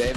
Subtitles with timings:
[0.00, 0.16] 千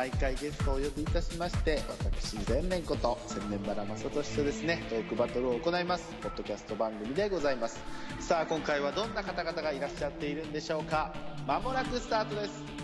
[0.00, 6.14] 毎回ゲストをお呼びいたしまして私全年こと千年原正俊とですねトークバトルを行います。
[6.22, 7.78] ポッドキャスト番組でございます。
[8.18, 11.14] さあ今回はどんな方々がいらっしゃっているんでしょうか。
[11.46, 12.79] まもなくスタートです。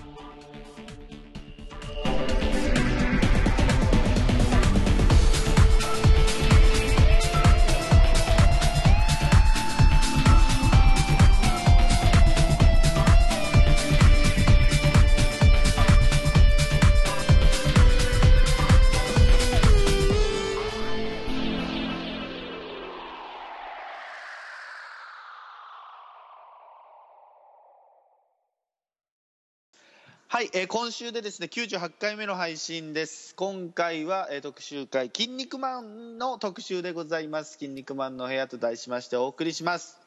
[30.37, 33.35] はい、えー今週でですね98回目の配信です。
[33.37, 39.99] 今回は、えー特集会「筋肉マン」の特集でございます「筋肉マンの部屋」と題しましてお送りします、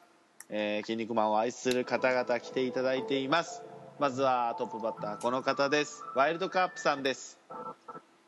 [0.48, 3.62] えー筋肉マンを愛する方々来ていただいています。
[3.98, 6.04] まずはトップバッターこの方です。
[6.14, 7.36] ワイルドカープさんです。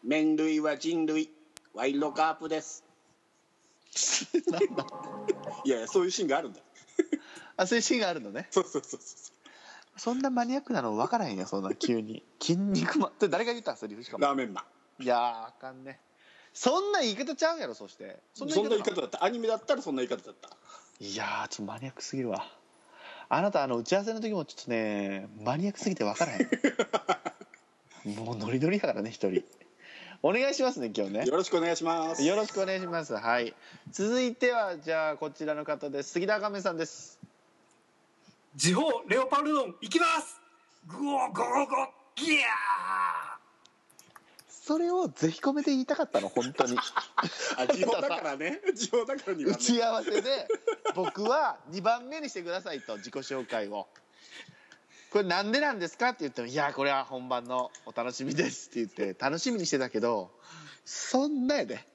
[0.03, 1.31] 麺類は人類。
[1.73, 2.83] ワイルドカープです。
[5.63, 6.59] いやそういうシーンがあるんだ。
[7.57, 8.49] あそういうシーンがあるのね。
[8.51, 9.32] そうそうそうそ
[9.97, 14.25] そんなマニアックなの分からへんよ そんな急に「筋肉マン」って誰が言ったセリフしかも。
[14.25, 14.65] うラーメンマ
[14.99, 15.03] ン。
[15.03, 16.01] いやーあかんね。
[16.55, 18.21] そんな言い方ちゃうやろそして。
[18.35, 19.25] そそんな言いな方だった。
[19.25, 20.51] アニメだったらそんな言い方だった。
[21.01, 22.47] いやーちょっとマニアックすぎるわ。
[23.29, 26.49] あなたあの打ち合わせの時もちょっとねマニアックすぎて分からへん。
[28.17, 29.45] もうノリノリやからね一人。
[30.25, 31.25] お願いしますね今日ね。
[31.25, 32.23] よろしくお願いします。
[32.23, 33.15] よろしくお願いします。
[33.15, 33.55] はい。
[33.91, 36.11] 続いてはじゃあこちらの方です。
[36.11, 37.19] 杉田亀さんです
[38.55, 40.39] 時報レオパルドン行きます。
[40.87, 42.39] グオゴゴゴギャ
[44.49, 46.77] それをぜひ込めて言いたかったの本当に。
[47.57, 48.61] あ時報だからね。
[48.77, 50.49] 時報だからには打ち合わせで
[50.95, 53.89] 僕は2番目にしてくださいと自己紹介を。
[55.11, 60.31] これなんでなんですかって言っても「いやこれは本番のお楽しみです」って言って楽しみにしてたけど
[60.85, 61.87] そんなやで。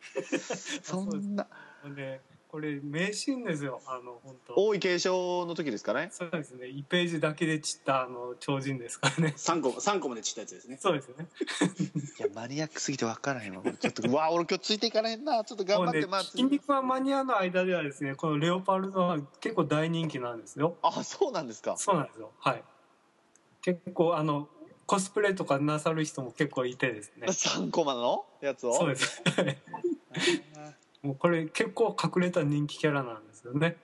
[0.82, 1.46] そんな。
[1.84, 2.20] ね
[2.50, 4.54] これ名シーンですよあの本当。
[4.56, 6.08] 王位継承の時ですかね。
[6.10, 6.66] そうですね。
[6.66, 9.34] 1ページだけで散ったあの超人ですからね。
[9.36, 10.76] 3個三個まで散ったやつですね。
[10.80, 11.28] そうですね。
[12.18, 13.62] いやマニアックすぎて分からへんわ。
[13.64, 15.44] 俺ちょっとうわ俺今日ついていかれへんな。
[15.44, 20.76] ちょっと頑張って、まあ筋肉マンマニアの間ではですねこのレオパルドンは結構大人気なんですよ。
[20.82, 21.76] あそうなんですか。
[21.76, 22.32] そうなんですよ。
[22.40, 22.64] はい。
[23.62, 24.48] 結構あの
[24.86, 27.28] コスプレとかなさる人も結構いてですね。
[27.28, 28.74] 3コマのやつを？
[28.74, 29.22] そうです
[31.20, 33.76] これ結構隠れた人気キャラなんですよね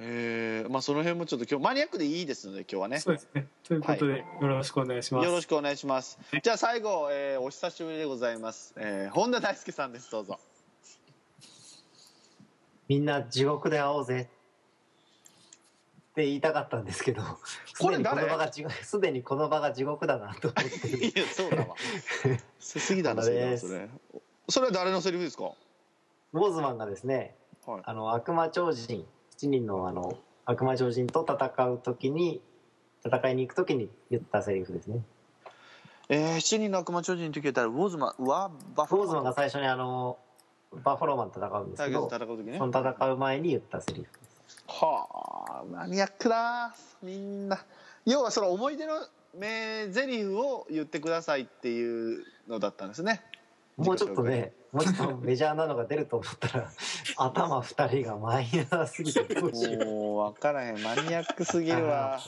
[0.00, 3.48] えー、まあその辺もちょっと今日マニアックでいいですので今日はねそうですね。
[3.64, 5.26] ということで、よろしくお願いします。
[5.26, 6.20] よろしくお願いします。
[6.40, 8.74] じゃあ最後、えーお久しぶりでございます。
[8.76, 10.08] えー本田大輔さんです。
[10.12, 10.38] どうぞ。
[12.86, 14.28] みんな地獄で会おうぜ
[16.12, 17.28] って言いたかったんですけど、すで
[17.68, 18.22] にここれ誰？
[18.22, 20.98] の場が地獄、すでにこの場が地獄だなと思ってる。
[21.06, 21.74] いや、そうだわ。
[22.60, 23.58] すすぎだな、それは。
[23.58, 23.88] それ。
[24.48, 25.50] それは誰のセリフですか？
[26.32, 27.34] はウォーズマンがですね、
[27.66, 27.70] い。
[27.84, 29.06] あの悪魔超人、
[29.38, 32.40] 7人のあの悪魔超人と戦うときに、
[33.04, 35.02] 戦いに行くときに言ったセリフですね。
[36.08, 40.18] えー、七人の悪魔超人の時やったら、ウォーズマン、うわ、バフウォーズマンが最初にあの、
[40.82, 42.66] バッファローマンと戦うんですけど、戦う時ねそ。
[42.66, 44.08] の戦う前に言ったセリフ。
[44.66, 46.74] はあ、マニアックだ。
[47.02, 47.64] みんな。
[48.06, 48.94] 要は、その思い出の
[49.34, 53.22] 名台詞を言ってくださいっていうのだったんですね。
[53.76, 56.70] もうちょっとね、もうちょっとメジャーなのが出ると思ったら、
[57.16, 59.84] 頭二人がマイナーすぎてどうしよう。
[59.86, 60.82] もう分からへん。
[60.82, 62.20] マニアックすぎるわ。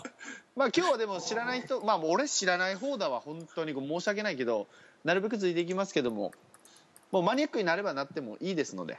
[0.57, 4.67] まあ今日はでも知らない人まあ俺知らない方だわ本当に申し訳ないけど
[5.05, 6.33] なるべくついていきますけども。
[7.11, 8.99] もうマニアックになればなってもいいですので。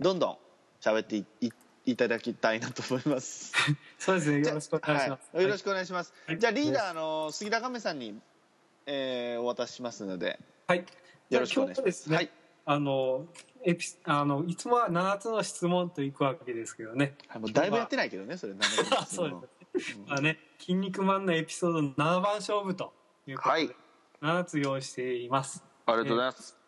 [0.00, 0.38] どんどん
[0.80, 1.52] 喋っていい
[1.86, 3.52] いただきたいなと思います。
[3.98, 4.46] そうですね。
[4.46, 5.30] よろしくお願いします。
[5.32, 6.38] はい、よろしくお願いします、はい。
[6.38, 8.20] じゃあリーダーあの杉田亀さんに、
[8.86, 10.38] えーお渡ししますので。
[10.66, 10.84] はい。
[11.30, 12.38] よろしくお願いしますじゃあ今日はですねはい
[12.70, 13.24] あの、
[13.64, 17.16] エピスあの、いつもは7つの質問といくわけですけどね。
[17.26, 19.96] はいもうだいぶやってないけどねそれ7 そうです。
[19.98, 22.92] うんまあね、筋肉マンのエピソード7番勝負と
[23.26, 23.76] いうことで、はい
[24.20, 25.64] 7つ用意しています。
[25.86, 26.58] ありがとうございます、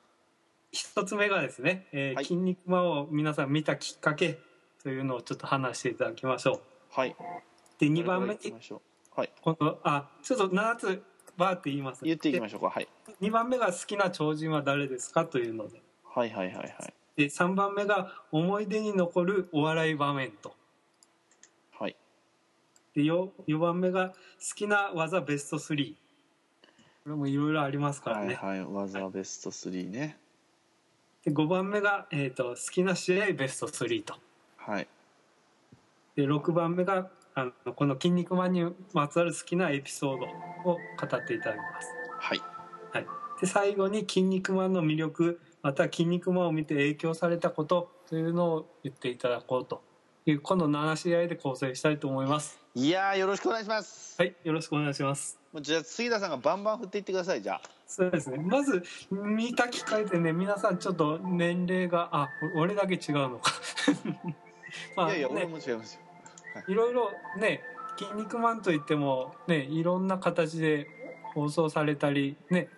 [0.72, 4.38] 一つ目がですね、えーはい筋肉マンを皆さん見たきっかけ
[4.82, 6.60] というのをちょっと話していただきましょう。
[6.92, 7.14] はい
[7.78, 8.54] で、2番目に
[9.14, 11.02] はい今度あちょっと7つ
[11.40, 12.04] バーって言います。
[12.04, 12.70] 言っていきましょうか。
[12.70, 12.86] はい。
[13.22, 15.82] 2番目が好きな超人は誰ですかというので。
[16.04, 16.94] はいはいはいはい。
[17.16, 20.54] で3番目が思い出に残るお笑い場面と。
[21.72, 21.96] はい。
[22.94, 24.14] で 4, 4番目が好
[24.54, 25.94] きな技ベスト3
[27.04, 30.18] これもいろいろありますからね、はいはい技ベスト3ね。
[31.24, 34.14] で5番目が、えー、と好きな試合ベスト3と。
[34.58, 34.86] はい。
[36.16, 40.26] で6番目があのこの「筋肉マン」にまつわる好きなエピソード
[40.70, 41.88] を語っていただきます。
[42.18, 42.40] はい。
[43.40, 49.82] で最後に「筋肉マン」の魅力また「筋肉マン」を見て影響されたことというのを言っていただこうと
[50.26, 52.60] いうこの7試合で構成したいと思います。
[52.74, 54.20] いやーよろしくお願いします。
[54.20, 54.36] はい。
[54.44, 55.40] よろしくお願いします。
[55.60, 57.62] じゃあ杉田さんがバンバン振っていってくださいじゃあ。
[57.86, 58.36] そうですね。
[58.38, 63.52] まず見た機会でね皆さんちょっと年齢があ俺だけ違うのか。
[64.96, 66.09] まいやいや俺ねも違いますよ
[66.68, 66.74] い。
[66.74, 67.62] ろいろね
[67.98, 70.88] 「筋肉マン」といってもねいろんな形で
[71.34, 72.68] 放送されたりね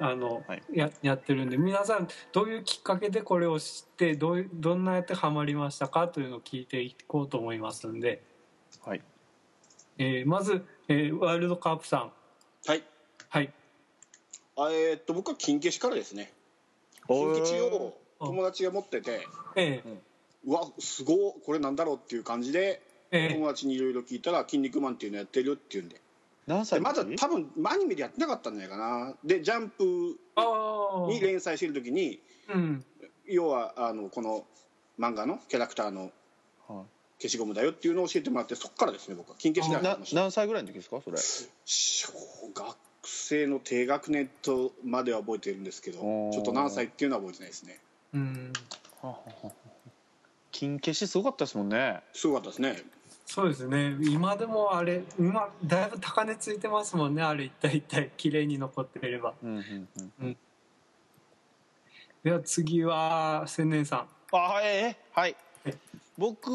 [0.00, 0.62] あの、はい。
[0.72, 8.22] ややってるんで皆さんどういうきっかけでこれを知ってどうどんなやってハマりましたかというのを聞いていこうと思いますんで、
[8.84, 9.02] はい。
[9.98, 12.12] えーまず、えーワイルドカープさん。
[12.66, 12.84] はい。
[13.28, 13.52] はい。
[14.56, 16.32] あえーっと僕は金消しからですね。
[17.08, 19.26] 金消しを友達が持ってて
[19.56, 19.98] えー
[20.46, 26.00] うわすごいこれなんだろうっていう感じでえー友達にいろいろ聞いたら「筋肉マン」っていうのやってるっていうんで。
[26.46, 28.74] 何歳でまだ多分アニメでやってなかったんじゃな。
[28.74, 32.84] いかなでジャンプあに連載してる時にあうん。
[33.26, 34.46] 要はあのこの
[34.98, 36.10] 漫画のキャラクターの
[37.20, 39.36] 消しゴムだよっていうのを教えてもらってそこからですね僕は。
[39.38, 41.02] 金消しからやなりました何歳ぐらいの時ですか？
[41.04, 41.18] それ。
[41.66, 42.12] 小
[42.54, 47.78] 学生の低学年とまでは覚えてるんですけどちょっと何歳っていうのは覚えてないですね。
[48.14, 48.52] うん。
[50.50, 52.00] 金消しすごかったですもんね。
[52.14, 52.82] すごかったですね
[53.30, 53.94] そうですね。
[54.00, 57.22] 今でもあれ今だいぶ高値ついてますもんね。
[57.22, 59.34] あれ一体一体綺麗に残っていれば。
[59.42, 59.88] うんうん
[60.22, 60.36] うん。
[62.24, 64.08] では次は千年さん。
[64.32, 65.36] あはいえはい。
[65.66, 65.74] え。
[66.16, 66.50] 僕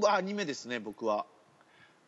[0.00, 1.26] はアニメですね僕は。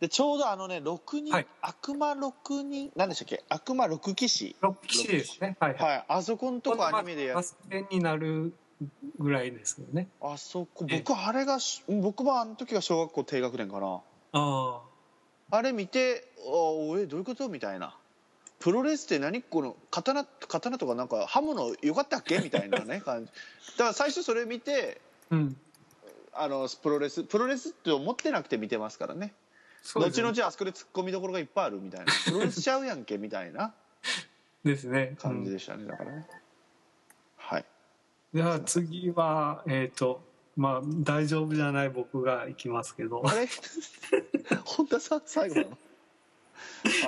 [0.00, 1.46] でちょうどあのね6人、はい。
[1.60, 3.44] 悪魔6人何でしたっけ？
[3.50, 4.56] 悪魔6騎士。
[4.62, 5.58] 6騎士ですね。
[5.60, 5.82] はいはい。
[5.82, 6.04] はい。
[6.08, 8.54] あそこのとこアニメでやっマスペになる
[9.18, 10.08] ぐらいですよね。
[10.20, 14.00] あそこえ僕あれがし僕もあの時が小学校低学年かな。
[14.32, 14.80] あ
[15.50, 15.62] あ。
[15.62, 17.96] れ見て「あえどういうこと?」みたいな
[18.58, 19.42] 「プロレスって何？
[19.42, 23.32] この刀刀とかなんか刃物よかったっけ?」みたいなね 感じ。
[23.72, 25.00] だから最初それ見て
[25.30, 25.56] あうん。
[26.34, 29.26] あのプロレスプロレスって思ってなくて見てますからね。
[29.26, 29.34] ね。
[29.94, 32.12] 後々あそこで突っ込みどころがいっぱいあるみたいな。
[32.24, 33.74] プロレスちゃうやんけみたいな
[34.64, 35.16] ですね。
[35.18, 36.16] 感じでしたね、だからね。
[36.18, 36.26] はい
[38.32, 40.20] では次はえっ、と
[40.56, 43.22] まあ大丈夫じゃない僕が行きますけど。
[43.24, 43.48] あれ？
[44.64, 45.68] 本田さん最後なの？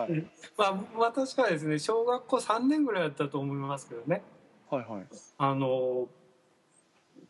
[0.01, 0.27] はい。
[0.57, 4.23] まあ私はですね小学校3年ぐらいだったと思いますけどね。
[4.71, 5.07] はいはい。
[5.39, 6.09] あの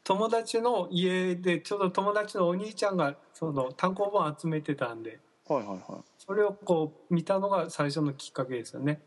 [0.02, 5.20] 友達の家でちょうど友達のお兄ちゃんがその単行本集めてたんで。
[5.46, 5.78] はいはいはい。
[6.18, 9.00] それをこう見たのが最初のきっかけですよね。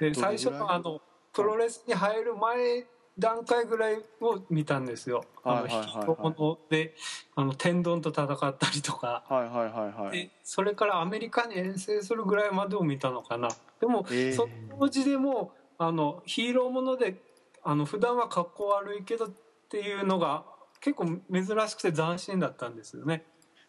[0.00, 1.00] で最初のあの
[1.32, 2.86] プロレスに入る前
[3.18, 5.24] 段階ぐらいを見たんですよ。
[5.44, 6.94] あの引き物で
[7.34, 9.24] あの天丼と戦ったりとか。
[9.28, 13.48] はいはいはいはいでそれからアメリカに遠征するぐらいまでを見たのかな
[13.80, 17.16] でも、えーその当時でもあのヒーローもので
[17.62, 19.30] あの普段は格好悪いけどっ
[19.68, 20.44] ていうのが
[20.80, 23.24] 結構珍しくて斬新だったんですよね。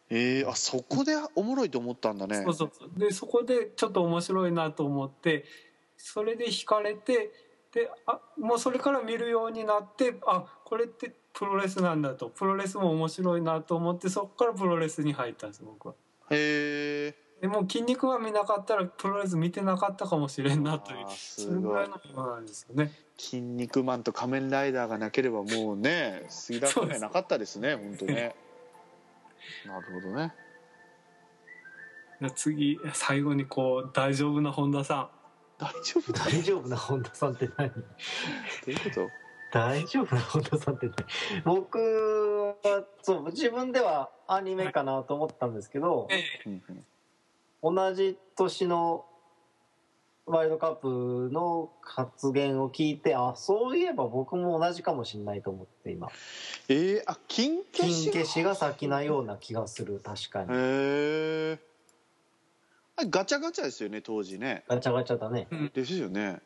[0.10, 5.46] えー、あそこでおもろいと思ったんだねそうそうそうでそこでちょっと面白いなと思って
[5.98, 7.32] それで惹かれて
[7.74, 12.30] であもうそれから見るようになってあこれってプロレスなんだと。
[12.30, 15.94] プロレスも面白いなと思ってそこからプロレスに入ったんです僕は。
[16.32, 22.92] へえでも筋肉は見なかったらプロレス見てなかったかもしれんなというそれぐらいのものなんですよね。
[23.18, 28.36] 筋肉マンと仮面ライダーがなければもうね杉田君なかったですね本当ね。
[29.66, 30.34] なるほどね。
[32.20, 35.10] で次最後にこう大丈夫な本田さ
[35.60, 36.14] 大丈夫？
[36.14, 37.70] だ大丈夫な本田さんって何？
[37.70, 37.76] ど
[38.68, 39.10] ういうこと？
[39.52, 41.42] 大丈夫な本田さんって何？
[41.44, 41.78] 僕
[42.64, 46.86] はそう自分ではアニメかなと思ったんですけどん。、えうんうん
[47.62, 49.06] 同じ年の
[50.26, 56.08] ワイルドカップの発言を聞いてあそういえば僕も同じかもしれないと思って今。
[56.70, 60.52] えー、あ金消し金消しが先なような気がする確かに。
[60.52, 61.69] へえあれ
[63.06, 64.64] ガチャガチャですよね当時ね。
[64.68, 65.48] ガチャガチャだね。
[65.52, 65.72] うん。
[65.74, 66.40] ですよね。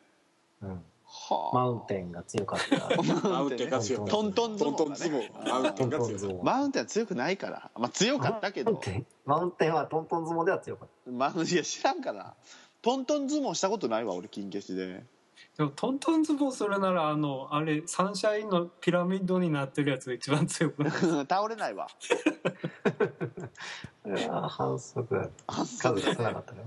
[0.62, 0.82] うん。
[1.06, 3.02] はマウンテンが強かった。
[3.28, 7.70] マウンテンが強かったトントン相トントン撲がね相撲マウンテンが強かったトントン相撲マウンテンは強くないから。
[7.76, 8.72] まあ強かったけど。
[8.72, 12.34] マウンテンマウンテンはトントン相撲では強かっまあいや知らんから。
[12.82, 15.04] トントン相撲したことないわ俺金消しで
[15.56, 20.92] でもトントン相撲するならあのあれサンシャインのピラミッドになってるやつが一番強くない
[21.28, 21.86] 倒れないわ
[24.02, 24.10] た。
[24.18, 25.30] いやー反則。
[25.46, 26.58] 数が少なかったね。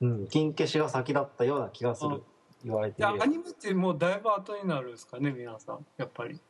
[0.00, 2.22] うん、金消しが先だったような気がする。
[2.64, 3.12] 言われてア。
[3.26, 6.40] ニメってもうだいぶ後になるんですかね皆さんやっぱり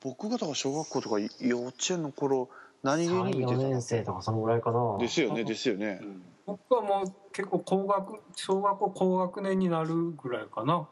[0.00, 2.48] 僕がだから小学校とか幼稚園の頃
[2.82, 4.98] 何気に3、4見てた年生とかそのぐらいかな。
[4.98, 10.88] ですよねですよねうん僕はもう結構高学小学校高学年になるぐらいかな。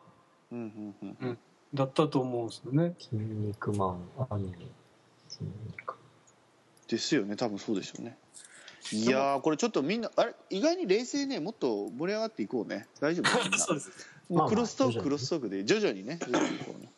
[0.52, 1.38] うんうんうん
[1.75, 2.94] だったと思うんですよね。
[2.98, 4.66] 筋肉マン、アニメ。
[5.28, 5.44] 筋
[5.76, 5.96] 肉
[6.88, 7.36] ですよね。
[7.36, 8.18] 多分そうでしょうね。
[8.92, 10.34] いやーこれちょっとみんなあれ？
[10.50, 11.40] 意外に冷静ね。
[11.40, 12.86] もっと盛り上がっていこうね。
[13.00, 13.28] 大丈夫？
[13.58, 13.90] そうです。
[14.28, 16.04] もうクロストーまあまあククロストークで徐々に。
[16.04, 16.92] ね徐々にこうね。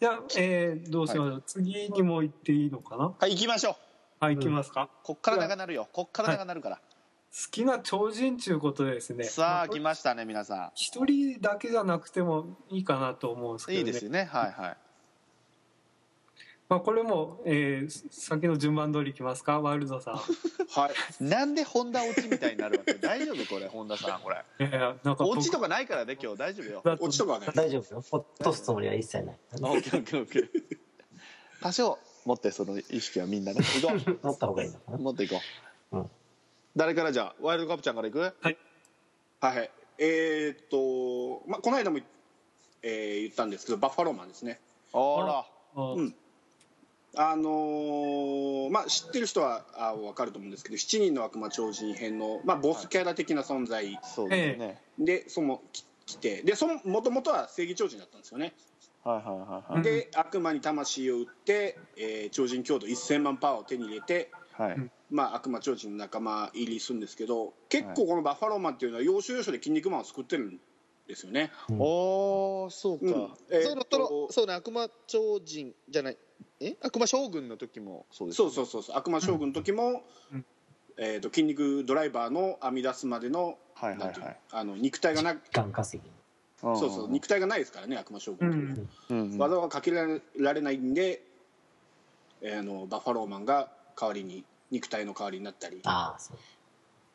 [0.00, 3.14] じゃあ、えー、どうしましょう、次にも行っていいのかな？
[3.16, 4.24] はい行きましょう。
[4.24, 5.88] はい行きますか、こっから長なるよ。
[5.92, 6.82] こっから長なるから、好
[7.50, 9.24] きな超人ちゅうことでですね。
[9.24, 14.24] さあま来ましたね皆さ一人だけじゃなくてもいいかなと思うんですんいけど、ね、いですよね。
[14.24, 14.76] はいはい。
[16.68, 19.60] まあ、これも、えー、先の順番通りいきますか？
[19.60, 20.14] ワイルドさん。
[20.78, 21.24] はい。
[21.24, 22.94] なんでホンダ落ちみたいになるわけ？
[22.94, 24.36] 大丈夫これ本田さんこれ。
[24.60, 26.38] いやいやなんか落ちとかないからね今日。
[26.38, 26.82] 大丈夫よ。
[26.84, 27.46] 落ちとかはね。
[27.54, 28.04] 大丈夫よ。
[28.10, 29.38] 落とすつもりは一切ない。
[29.54, 30.48] オッケーオッケーオッケー。
[31.62, 33.60] 多少持ってその意識はみんなね。
[34.22, 34.96] 持った方がいいのかな。
[34.98, 35.00] う。
[35.00, 35.71] 持っていこう、うん
[36.76, 38.20] 誰からじゃあワイルドカップちゃんからいく？
[38.20, 38.56] はい。
[39.40, 41.98] はいえーっと、まあ、この間も、
[42.82, 44.58] えー言ったんですけどバッファローマンですね。
[44.92, 45.44] あら。
[45.82, 46.14] あうん。
[47.14, 54.00] あのーまあ、知ってる人はあ分かると思うんですけど「七人の悪魔超人編の」まあ、ボスキャラ的な存在。
[54.02, 56.42] そうですね、でそのき来て。
[56.42, 58.54] でそのもともとは正義超人だったんですよね、
[59.04, 64.72] はいはいはいはい、で悪魔に魂を売って、えー超人強度1000万パワーを手に入れて、はい。
[64.72, 70.58] うんまあ、悪魔超人の仲間入りするんですけど結構このバッファローマンっていうのは要所要所で筋肉マンを救ってるん
[71.06, 71.50] ですよね。
[71.68, 73.30] おーそうか、うん。
[73.50, 76.16] えーそのそうね悪魔超人じゃない。
[76.60, 76.76] え？
[76.80, 78.96] 悪魔将軍の時もそうですそうそうそうそう。
[78.96, 80.02] 悪魔将軍の時も、
[80.32, 80.44] うん。
[80.96, 83.98] えー、と筋肉ドライバーの編み出すまでの,、はい
[84.50, 86.08] あの肉体がなガン稼ぎ。
[86.08, 89.38] うんそうそう肉体がないですからね悪魔将う軍というのはんうんうん。
[89.38, 90.06] 技がかけら
[90.54, 91.22] れないんで、
[92.40, 93.68] えーあのバッファローマンが
[94.00, 95.80] 代わりに肉体の代わりになったり。
[95.84, 96.38] ああ、そう。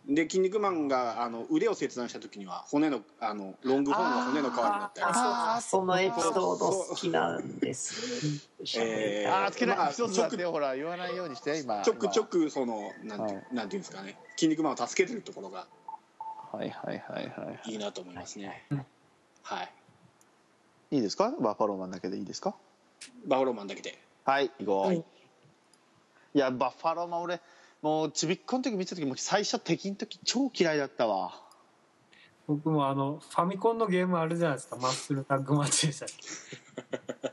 [0.10, 5.08] で筋肉マンがあの腕を切断した時には骨のあのロングホーンが骨の代わりになったり。
[5.10, 8.48] あーそのエピソード好きなんです。
[8.80, 13.46] えーあーつけないまあエピソードだってよほら言わないようにして今ちょくちょくそのなんて,、はい。
[13.52, 14.18] なんていうんですかね。
[14.38, 15.68] 筋肉マンを助けてるところが。
[16.54, 17.72] 今はいはいはいはい。
[17.72, 18.86] いいなと思いますね、うん
[19.44, 19.70] はい。
[20.92, 20.98] い。
[21.00, 21.34] いですか？
[21.38, 22.56] バッファローマンだけでいいですか？
[23.26, 24.00] バッファローマンだけで。
[24.24, 25.04] はい行こう、はい
[26.34, 27.42] いやバッファローマン俺
[27.82, 31.42] もうちびっこの時見てた時もう最初敵の時超嫌いだったわ。
[32.48, 34.78] 僕もあのファミコンのゲームあるじゃないですか。
[34.78, 37.32] マッスルタッグマッチでしたっけ。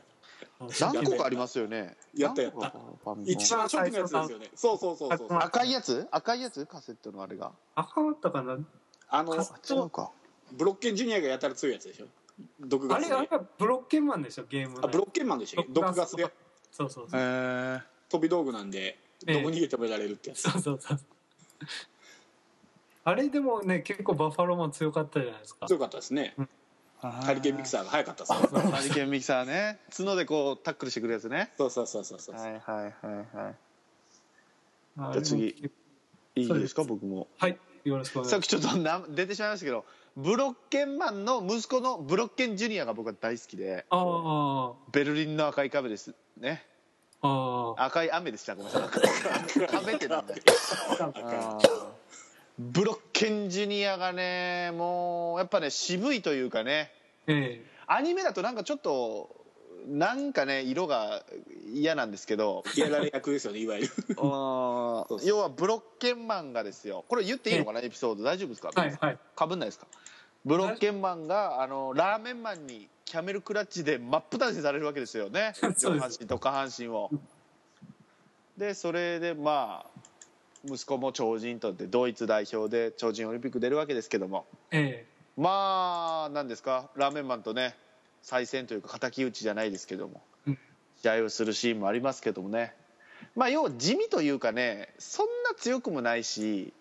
[0.79, 1.95] 何個かありますよね。
[2.15, 2.73] やったやった。
[3.25, 4.49] 一番初期のやつですよね。
[4.55, 5.27] そうそうそうそう。
[5.33, 6.07] あ赤いやつ？
[6.11, 6.65] 赤いやつ？
[6.65, 7.51] カセットのあれが。
[7.75, 8.57] 赤かったかな。
[9.09, 10.11] あのかあ違うか。
[10.51, 12.07] ブロッケンジュニアがやたら強いやつでしょ？
[12.59, 13.13] 毒ガスで。
[13.13, 14.85] あれあれはブロッケンマンでしょゲームの。
[14.85, 15.71] あブロッケンマンでしたっけ？
[15.71, 16.23] 毒ガスで。
[16.71, 17.21] そうそうそう。
[17.21, 18.97] へえ飛び道具なんで
[19.27, 19.41] ええ。
[19.41, 20.99] どこ逃げてもやられるってやつ、そうそうそう。
[23.03, 25.67] あれでもね結構バッファローマン強かったじゃないですか。
[25.67, 26.35] 強かったですね。
[26.99, 28.61] ハリケーンミキサーが早かったですね。
[28.61, 29.79] ハリケーンミキサーね。
[29.95, 31.51] 角でこうタックルしてくるやつね。
[31.57, 33.55] そうそうそうそうそう、はいはいはいはい。
[34.97, 35.71] あじゃあ次。
[36.35, 36.83] いいですか？
[36.83, 37.27] そう僕も。
[37.37, 38.29] はいよろしくお願いします。
[38.31, 39.85] さっきちょっとな出てしまいましたけど
[40.17, 46.65] ブロッケンマンの息子のブロッケンジュニアが僕は大好きでああベルリンの赤い壁ですね
[47.77, 48.55] 赤い雨でした。
[48.55, 49.67] ごめんなさい。
[49.67, 50.33] 壁ってなんだ
[52.57, 56.91] ブロッケンジュニアがねもうやっぱね渋いというかね。
[57.27, 57.65] ええ。
[57.87, 59.35] アニメだとなんかちょっと
[59.87, 61.23] なんかね色が
[61.73, 62.63] 嫌なんですけど。
[62.77, 63.93] やられ役ですよねいわゆる。
[64.09, 67.03] うーん要はブロッケンマンがですよ。
[67.09, 68.23] これ言っていいのかなエピソード。
[68.23, 68.71] 大丈夫ですか？
[68.73, 69.17] はいはい。
[69.35, 69.87] かぶんないですか？
[70.45, 75.53] ブロッケンマンがあのラーメンマンにキャメルクラッチで真っ二つにされるわけですよね。
[75.79, 77.09] 上半身と下半身を。
[78.57, 79.99] でそれでまあ
[80.65, 84.45] 息子も超人とってドイツ代表で超人オリンピック出るわけですけども。
[84.71, 85.05] え
[85.37, 86.89] まあ何ですか？
[86.95, 87.75] ラーメンマンとね
[88.21, 90.59] 再戦というか敵討ちじゃないですけども、うん。
[91.01, 92.73] 試合をするシーンもありますけどもね。
[93.35, 96.71] まあ要は地味というかねそんな強くもないし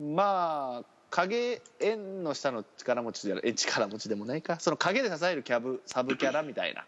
[0.00, 4.58] まあ影縁の下の力持ちじゃえ力持ちでもないか。
[4.58, 6.84] その影で支えるキャブサブキャラみたいな。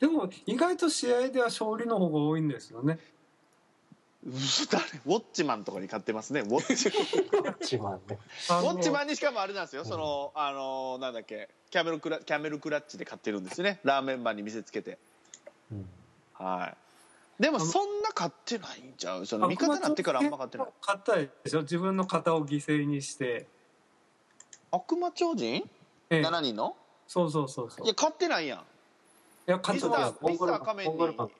[0.00, 2.98] でも意外と試合では勝利の方が多いんですよね。
[4.26, 6.40] 嘘誰ウォッチマンとかに買ってますね。
[6.40, 6.90] ウォッチ。
[7.60, 8.18] 一番ね。
[8.48, 9.84] ウォッチマンにしかもあれなんですよ。
[9.84, 11.48] そのあのなんだっけ。
[11.70, 13.78] キャメルクラキャメルクラッチで買ってるんですよね。
[13.84, 14.98] ラーメンマンに見せつけて。
[15.70, 15.86] うん。
[16.34, 16.74] は
[17.38, 17.42] い。
[17.42, 19.26] でもそんな買ってないんちゃう？
[19.26, 20.66] その味方になってからあんま買ってない。
[20.82, 21.62] 買ったでしょ？
[21.62, 23.46] 自分の型を犠牲にして、
[24.70, 25.64] 悪魔超人？
[26.10, 26.22] ええ。
[26.22, 26.76] 7人の？
[27.06, 27.86] そうそうそうそう。
[27.86, 28.58] いや買ってないやん。
[28.58, 28.62] い
[29.46, 30.90] や買ミスタってたーミスター仮面に。
[30.90, 31.30] モンゴルマン。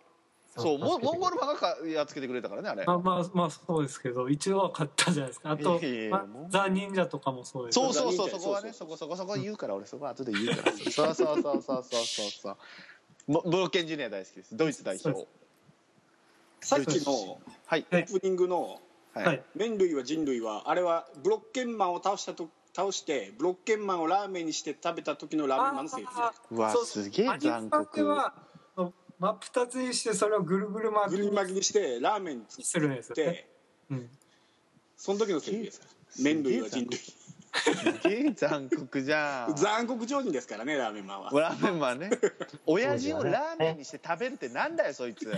[0.57, 1.37] そうモモンゴル。
[1.37, 2.85] ルマンがかやっつけてくれたからねあれ。
[2.85, 5.51] まあまあまあそうですけど一応は買ったじゃないですか。
[5.53, 8.41] あといやいやいやまザ・忍者とかもそうですそうそうそうそう。
[8.41, 12.57] そこはねそこそこそこ言うから俺そこは後で言うからそうそうそうそうそうそうそう
[13.31, 15.27] もブロッケンジュニア大好きですドイツ代表
[16.61, 18.81] さっきのはいオープニングの
[19.15, 27.97] ははい「麺類は人類は」あれはブロッケンマンを倒したと倒してブロッケンマンをラーメンにして食べた時のラーメンマンのせいですよあうわそうすげえ残酷。
[27.97, 28.35] では
[29.19, 33.49] 真っ二つにしてそれをぐるぐる巻きに巻きにしてラーメンに作するんですよねって
[33.91, 34.11] うん。
[34.97, 35.81] その時のせいです。
[36.23, 36.99] 麺類は人類。
[36.99, 39.55] すげえ残酷じゃん。
[39.57, 41.31] 残酷超人ですからねラーメンマンは。
[41.33, 42.11] ラーメンマンね。
[42.67, 45.31] 親父をラーメンにして食べるってなんだよそいつ。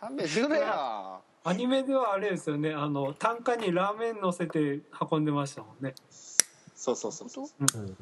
[0.00, 2.72] 勘弁してくれよアニメではあれですよね。
[2.72, 4.80] あの単価にラーメン乗せて
[5.10, 5.94] 運んでましたもんね。
[6.74, 7.46] そうそうそうそう。
[7.60, 7.96] うん。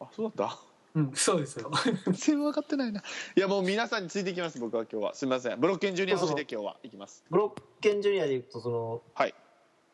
[0.00, 0.58] あそうだった？
[0.96, 1.70] うんそうですよ。
[2.06, 3.02] 全然分かってないな。
[3.36, 5.14] いやもう皆さんについていきます僕は今日は。
[5.14, 5.60] すみません。
[5.60, 7.24] ブロッケンジュニア星で今日は行きます。
[7.30, 9.34] ブロッケンジュニアで言うと、その、はい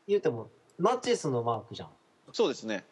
[0.08, 1.88] 言うても、ナチスのマークじゃん。
[2.32, 2.84] そうですね。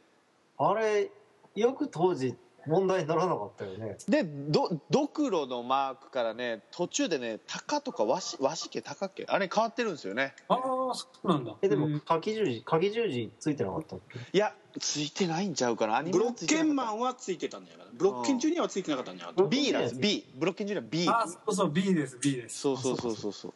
[0.59, 1.11] あれ、
[1.57, 2.37] よく当時
[2.67, 3.97] 問題にならなかったよね。
[4.09, 10.35] でどドクロのマークからね途中でね鷹とか和紙和紙家鷹家あれ変わってるんですよね。
[10.49, 10.59] ああ
[10.95, 11.55] そうなんだ。
[11.63, 13.97] え、でもうん、鍵十字、鍵十字ついてなかった？
[13.97, 13.99] い
[14.33, 15.97] やついてないんちゃうかな。
[15.97, 17.85] アニメブロッケンンマンはついてたんじゃな。
[17.85, 22.59] いかなブロッケンジュニアはついてなかったんじゃないかな B なんです B ブロッケンジュニア B あそうそう B です B です。
[22.61, 23.53] そうそうそうそうそう。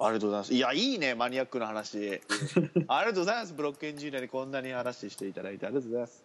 [0.00, 0.54] ありがとうございます。
[0.54, 2.20] いやいいねマニアックな話。
[2.88, 5.66] ありがとうございますブロッケンジュニアにこんなに話していただいて。
[5.66, 6.24] ありがとうございます。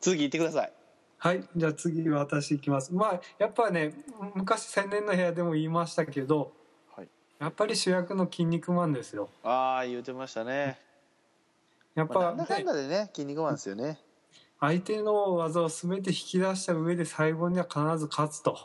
[0.00, 0.72] 次行ってください
[1.18, 2.94] はいじゃあ次私いきます。
[2.94, 3.94] まあやっぱね
[4.34, 6.52] 昔千年の部屋でも言いましたけど
[6.94, 7.08] はい。
[7.38, 9.28] やっぱり主役の筋肉マンですよ。
[9.42, 10.78] ああ言うてましたね。
[11.94, 13.98] まあ、やっぱ、なんだかんねだでね筋肉マンですよね。
[14.60, 18.58] 相手の技を全て引き出した上で最後には必ず勝つと。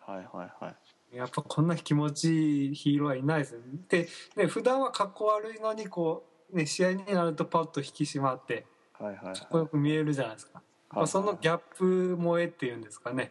[0.00, 1.16] はいはいはい。
[1.16, 3.58] やっぱこんな気持ちいいヒーローはいないです。
[3.88, 8.66] でね普段は格好悪いのにこう、ね、試合になるとパッと引き締まって
[8.98, 9.34] はいはいはい。
[9.34, 10.62] かっこよく見えるじゃないですか、
[10.96, 13.30] まあ、そのギャップ萌えっていうんですかね。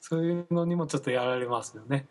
[0.00, 2.06] そういうのにもちょっとやられますよね。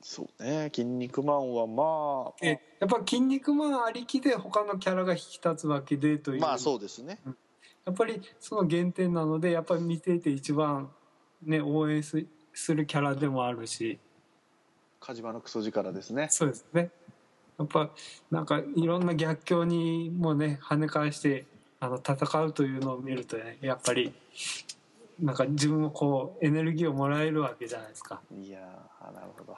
[0.00, 0.70] そうね。
[0.72, 6.40] 筋肉マンはまあでやっぱ「筋肉マン」ありきで他のキャラが引き立つわけでという。
[6.40, 7.20] まあそうですね。
[7.84, 10.88] やっぱりその原点なのでやっぱり見ていて一番、
[11.42, 13.98] ね、応援すするキャラでもあるし。
[15.00, 16.28] 火事場のクソ力ですね。
[16.30, 16.92] そうですね。
[17.58, 17.90] やっぱ
[18.30, 21.46] なんかいろんな逆境にもね跳ね返して
[21.82, 24.12] あの戦うというのを見るとねやっぱり
[25.20, 28.20] なんか自分もこうエネルギーをもらえるわけじゃないですか。
[28.40, 29.56] いやーなるほど。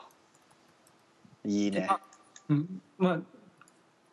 [1.44, 1.86] いいね。
[1.88, 2.00] あ
[2.48, 3.20] うん、まあ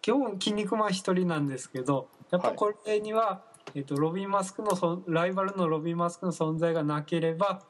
[0.01, 3.43] 基本筋肉マン一人なんですけどやっぱこれには、
[3.75, 7.61] えっとロビン・マスクのそライバルのロビン・マスクの存在がなければ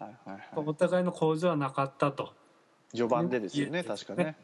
[0.00, 0.40] はいはいはい。
[0.56, 2.32] お互いの向上はなかったと。
[2.90, 4.36] 序盤でですよね確かね。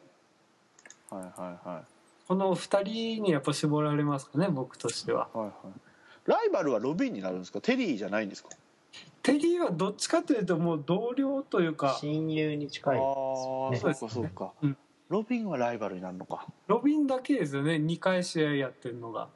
[1.09, 5.27] はいはいはいこの二人にやっぱ絞られますかね僕としては。
[5.33, 5.53] はいはい。
[6.25, 7.59] ライバルはロビンになるんですか？
[7.61, 8.49] テリーじゃないんですか？
[9.23, 11.97] テリーはどっちかというともう同僚というか。
[11.99, 13.01] 親友に近いあ
[13.67, 14.77] あですそうかそうか、うん。
[15.09, 16.45] ロビンはライバルになるのか。
[16.67, 19.27] ロビンだけですよね2回試合やってるのが。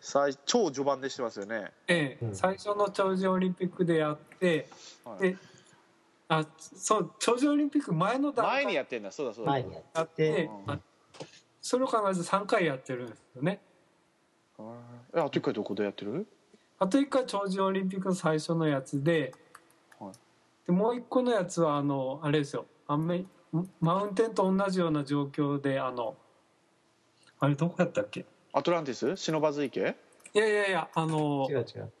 [0.00, 1.72] 最超序盤でしてますよね。
[1.88, 2.34] ええ、うん。
[2.34, 4.68] 最初の長寿オリンピックでやって
[5.04, 5.20] はい。
[5.20, 5.36] で
[6.28, 8.64] あそう長寿オリンピック前の段階。
[8.64, 9.10] 前にやってんだ。
[9.12, 9.52] そうだそうだ。
[9.52, 10.72] 前にややってでうん。
[10.72, 10.78] あ
[11.66, 13.60] それを考えず3回やってるんですよね。
[15.12, 16.24] えあと一回どこでやってる？
[16.78, 19.34] あと1回長寿オリンピックの最初のやつで,、
[19.98, 20.12] はい。
[20.64, 22.66] でもう1個のやつはあのあれですよ。
[22.86, 23.24] アメ
[23.80, 26.16] マウンテンと同じような状況であの
[27.40, 28.24] あれどこやったっけ？
[28.52, 29.16] アトランティス？
[29.16, 29.80] 忍ばず池？
[30.34, 31.92] いやいやいやあの違う違う。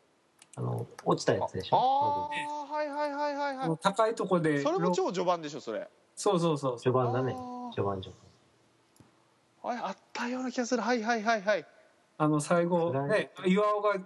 [0.58, 2.28] あの落ちたやつでしあょあ
[2.72, 3.78] はいはいはいはいはい。
[3.82, 5.88] 高いとこでそれも超序盤でしょそれ。
[6.14, 6.80] そうそうそうそう。
[6.80, 7.34] 序盤だね。
[7.74, 8.25] 序盤序はい
[9.70, 10.82] あったような気がする。
[10.82, 11.66] はいはいはいはい。
[12.18, 13.96] あの最後ね岩尾が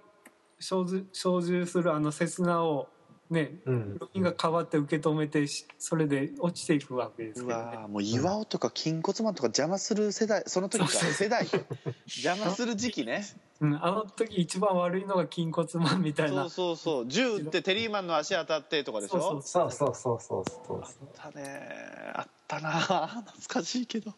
[0.59, 2.89] 生ず生じするあの刹那を
[3.31, 3.99] ねうん。
[3.99, 7.65] ロが変わって受け止めてしそれで落ちていくわけですうけどね。
[7.65, 11.47] わーもう岩尾とか筋骨マンとか邪魔する世代その時か世代。
[12.07, 13.25] 邪魔する時期ね。
[13.61, 16.49] うん、あの時一番悪いのが筋骨マンみたいな。
[16.49, 17.07] そうそうそう。
[17.07, 19.21] 銃撃ってテリーマンの足当たってとかでしょ？
[19.21, 20.21] そうそうそうそう。
[20.21, 24.13] そうそうあったねあったな懐かしいけど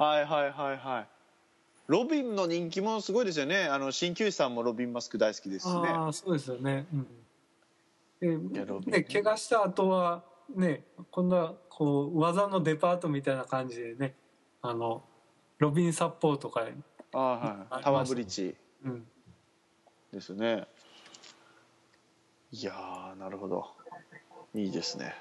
[0.00, 1.08] はいはいはいはい。
[1.86, 3.64] ロビンの人気もすごいですよね。
[3.64, 5.88] あの鍼灸師さんもロビンマスク大好きですしね。
[5.90, 6.86] ああそうですよね。
[8.22, 8.90] うん、いやロビン。
[8.92, 10.24] でね怪我した後は
[10.56, 14.14] ねこんなこう技のデパートみたいな感じでね
[14.62, 15.02] あの
[15.58, 16.66] ロビンサッポーとか、
[17.12, 18.56] あーはいタワーブリッジ。
[18.82, 19.06] うん、
[20.14, 20.66] ですね。
[22.52, 23.66] いやーなるほど。
[24.54, 25.04] いいですね。
[25.06, 25.12] で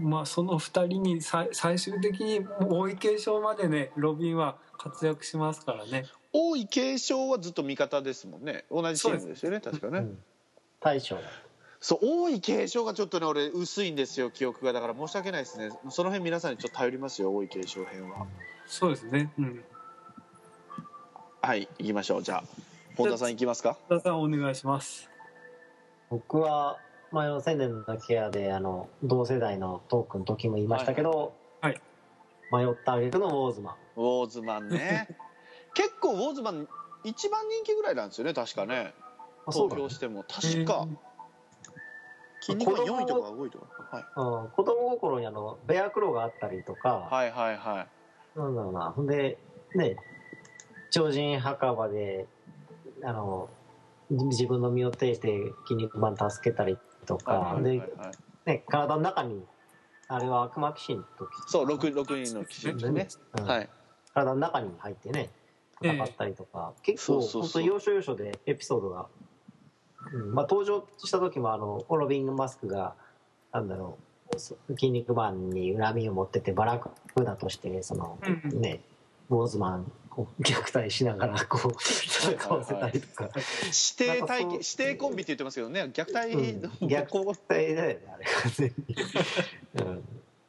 [0.00, 6.06] まあその2人に最最終的にもう王位継承までねロビンは活躍しますからね。
[6.32, 8.64] 王位継承はずっと味方ですもんね。
[8.70, 9.60] 同じチームですよね。
[9.60, 10.18] 確かね、うん。
[10.80, 11.22] 大将だ
[11.80, 14.72] そう王位継承がちょっとね俺薄いんですよ記憶が。
[14.72, 15.70] だから申し訳ないですね。
[15.90, 18.26] その辺皆さんにちょっと頼りますよ王位継承編は。
[18.66, 19.32] そうですね。
[19.38, 19.64] うん。
[21.40, 22.22] はい行きましょう。
[22.22, 22.44] じゃあ
[22.96, 23.76] 本田さん行きますか？
[23.88, 25.08] 田さんお願いします。
[26.10, 26.78] 僕は
[27.10, 31.80] 前の千年のケアであの同世代のトークの時も言いましたけど、はい。
[32.52, 33.74] 迷った挙句のウォーズマン。
[33.96, 35.08] ウォーズマンね。
[35.74, 36.68] 結構ウォーズマン
[37.04, 38.94] 一番人気ぐらいなんですよね確かね。
[39.50, 40.24] 投票しても。
[40.24, 40.86] 確か。
[42.40, 47.86] 筋肉が4位とかが多いとか、はい、うん、子供心にあのベアクロがあったりとか、はいはいは
[48.36, 48.38] い。
[48.38, 48.90] なんだろうな。
[48.90, 49.38] ほんで
[49.74, 49.96] ね
[50.90, 52.26] 超人墓場で
[53.02, 53.48] あの
[54.10, 58.10] 自分の身を挺して筋肉マン助けたりとか、はいはいはいで、はい。
[58.46, 59.42] ね、体の中に
[60.06, 63.44] あれは悪魔騎士の時そう 6, 六人の騎士ですね、うん。
[63.44, 63.68] はい。
[64.14, 65.30] 体の中に入ってね
[65.82, 67.42] 戦ったりとか、結構そうそうそう。
[67.42, 69.06] 本当要所要所でエピソードが、
[70.12, 72.94] うんまあ、登場した時もあのオロビングマスクが
[73.52, 73.98] なんだろ
[74.34, 78.18] うそ筋肉マンに恨みを持っててバラクだとしてその、
[78.52, 78.80] ね
[79.30, 85.82] ウォーズマンを虐待しながらこう戦わせたりとか、指定体系なんかそう指定コンビって言ってますけどね。
[85.92, 86.62] 虐待うん。
[86.62, 88.96] の、虐待だよねあれ完全に、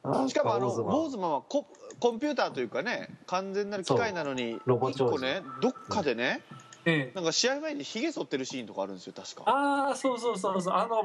[0.06, 1.42] うん、 しかもあのウウォーズマンは。
[1.42, 1.66] コ
[2.00, 6.42] コンピューターというかね完全なる機械なのに一個ねどっかでね、
[6.86, 7.16] ええ。
[7.16, 9.44] なんか試合前にひげ剃ってるシーンとかあるんですよ確か。
[9.46, 10.74] ああそうそうそうそう。
[10.74, 11.04] あの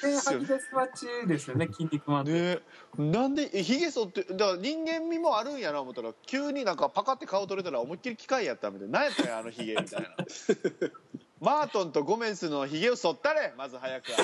[0.00, 0.86] 点すよね吐き出すマッ
[1.22, 2.32] チですよね筋肉マンって。
[2.32, 2.58] ね。
[2.98, 9.00] なんでえひげ剃ってだから人間味もあるんやな思ったら急になんかパカって顔取れたら思いっきり機械やったみたいな。
[9.00, 10.08] 何やったんやあのひげみたいな。
[11.40, 14.22] マートンとゴメンスのひげを剃ったれまず早くあ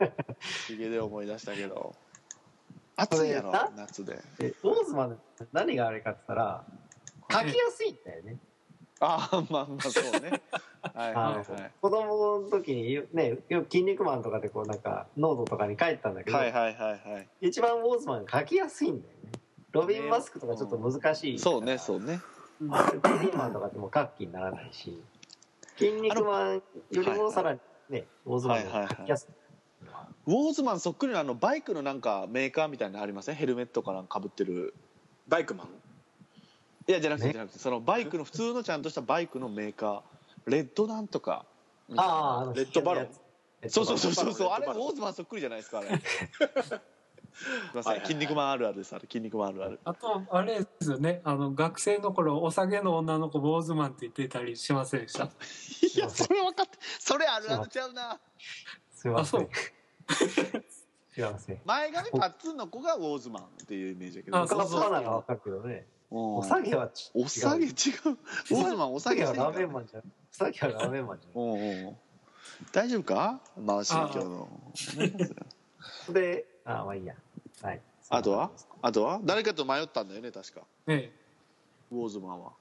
[0.00, 0.10] の
[0.66, 1.94] ひげで思い出したけど。
[2.96, 4.18] 暑いやろ夏で。
[4.38, 5.20] でウォーズマン
[5.52, 6.64] 何があれかって言ったら
[7.30, 8.38] 書きやすいんだよね、
[9.00, 10.42] ああまあまあそうね。
[10.94, 11.72] はいはいはい。
[11.80, 17.28] 子供の時によねよくキン肉マンとかでこうなんかノートとかに書いてたんだけど、はいはいはいはい。
[17.40, 19.32] 一番ウォーズマンが書きやすいんだよね。
[19.72, 22.20] ロビンマスクとかちょっと難しいから、そうねそうね。
[22.60, 25.02] うんキン肉マンとかってもう書く気にならないし。
[25.76, 29.34] キン肉マンよりもさらにね、ウォーズマンが書きやすい、
[30.26, 33.34] ウォーズマンそっくりのあのバイクのなんかメーカーみたいなのありません？
[33.34, 34.72] ヘルメットかなんか被ってる。
[35.28, 35.68] バイクマン？
[36.88, 37.32] いやじゃなくてね。
[37.32, 41.44] じゃなくてそのバイクの普通のちゃんとしたバイクのメーカーレッドなんとか
[41.96, 43.08] ああレッドバロン。
[43.68, 45.88] そうそうそうそうそうあれウォーズマンそっくりじゃないですかあれ。
[45.98, 47.92] すいません。
[47.92, 47.96] はい。
[47.96, 49.02] はいはいキン肉マンあるあるですあれ。
[49.10, 49.80] キン肉マンあるある。
[49.84, 51.20] あとあれですよね。
[51.24, 55.24] あの学生の頃お下げの女の子坊主マンって言ってたりしませんでした？
[55.24, 58.20] いやそれ分かってそれあるあるちゃうな。
[58.92, 59.42] すいません。
[59.42, 59.46] あ
[61.10, 61.60] すいません。
[61.64, 64.38] 前髪パッツンの子がウォーズマンっていうイメージだけど。
[64.38, 64.82] あそうそう。
[64.82, 67.72] カナがわかるけどねおお下げはちお下げ違う。
[67.72, 70.02] ウォーズマンお下げはラーメンマンじゃん。
[70.02, 71.96] お下げはラーメンマンじおうおう。
[72.72, 73.40] 大丈夫か？
[73.66, 77.14] 回し今日のゃんであまあいいや。
[77.62, 77.80] はい。
[78.08, 78.50] あとは？
[78.82, 79.20] あとは？
[79.24, 80.60] 誰かと迷ったんだよね確か。
[80.86, 81.10] え
[81.90, 82.52] ウォーズマンは。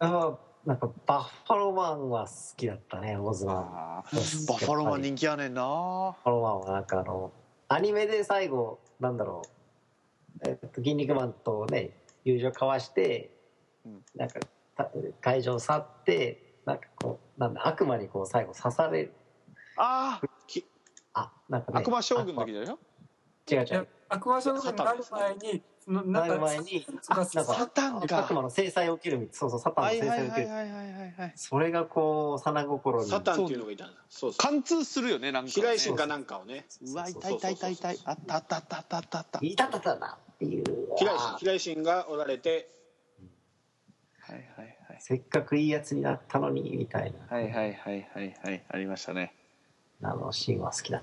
[0.00, 3.56] あなんかバッファローマンは好きだったねオズマン。
[3.56, 4.48] あー。
[4.48, 5.62] バッファローマン人気やねんな。
[5.62, 7.32] バッファローマンはなんかあの
[7.68, 10.48] アニメで最後なんだろう。
[10.48, 11.90] えっと筋肉マンとね
[12.24, 13.30] 友情交わして、
[13.84, 14.02] うん。
[14.14, 14.40] なんか
[14.76, 19.12] た会場去ってなんかこうなんだ悪魔にこう最後刺される
[19.76, 20.20] あ
[21.14, 22.78] あなんか、ね、あ悪魔将軍の時だよ。
[23.50, 23.66] 違う違う。
[23.74, 30.72] や悪魔将軍になる前にのなる前にあなんかサタンか悪魔の制裁を受けるみたいそうそうサタンの制裁を受ける、はいはい。
[30.72, 33.08] はいはいはいそれがこう幼心に。
[33.10, 34.32] サタンっていうのがいたんだそう。
[34.32, 34.38] そう。
[34.38, 35.52] 貫通するよねなんかね。
[35.52, 36.66] 平井心かなんかをね。
[36.86, 37.98] うわ痛い痛い痛い痛い。
[38.04, 39.38] あったあったあったあったあったあった。
[39.42, 40.64] いたたたなっていう。
[40.96, 42.68] 平井平井心がおられて。
[44.20, 44.98] はいはいはい。
[45.00, 48.64] せっかくいいやつになったのにみたいな、はいはいはいはいはい。
[48.68, 49.34] ありましたね。
[50.02, 51.02] あのシーンは好きだっ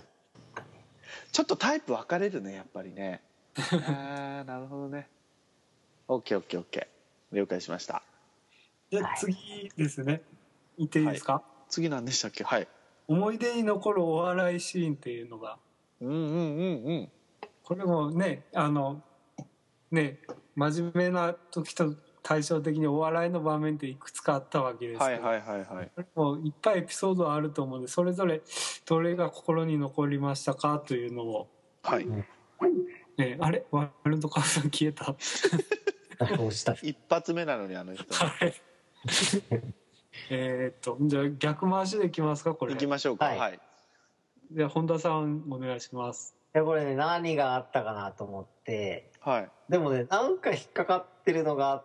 [0.55, 0.67] たね。
[1.31, 3.21] ちょっとタイプ分かれるねやっぱりね。
[3.57, 5.07] ああなるほどね。
[6.07, 6.87] OKOKOK
[7.33, 8.01] 了解しました。
[8.89, 9.17] じゃあはい。
[9.19, 10.21] 次ですね。
[10.77, 12.43] 言っていいですか、次何でしたっけ？
[12.43, 12.67] はい。
[13.07, 15.57] 思い出に残るお笑いシーンっていうのが。
[16.01, 17.11] うんうんうんうん。
[17.63, 19.01] これもねあの
[19.91, 20.19] ね
[20.55, 25.91] 真面目な時と対照的にお笑いの場面っていくつかあったわけですけど、はいはいはいはい。
[26.13, 28.41] もいっぱいエピソードあると思うんでそれぞれ
[28.85, 31.47] どれが心に残りましたかというのを、
[31.83, 32.05] はい。
[32.05, 33.65] ね、あれ？
[33.71, 35.15] ワールドカップさん消えた
[36.19, 36.73] 押した。
[36.83, 38.13] 一発目なのにあの人。
[38.13, 38.53] はい。
[40.29, 42.73] えーっとじゃあ逆回しでいきますかこれ。
[42.73, 43.25] 行きましょうか。
[43.25, 43.37] はい。
[43.37, 43.59] はい。
[44.51, 46.35] じゃあ本田さんお願いします。
[46.53, 49.49] いやこれね何があったかなと思ってはい。
[49.67, 51.83] でもねなんか引っかかってるのが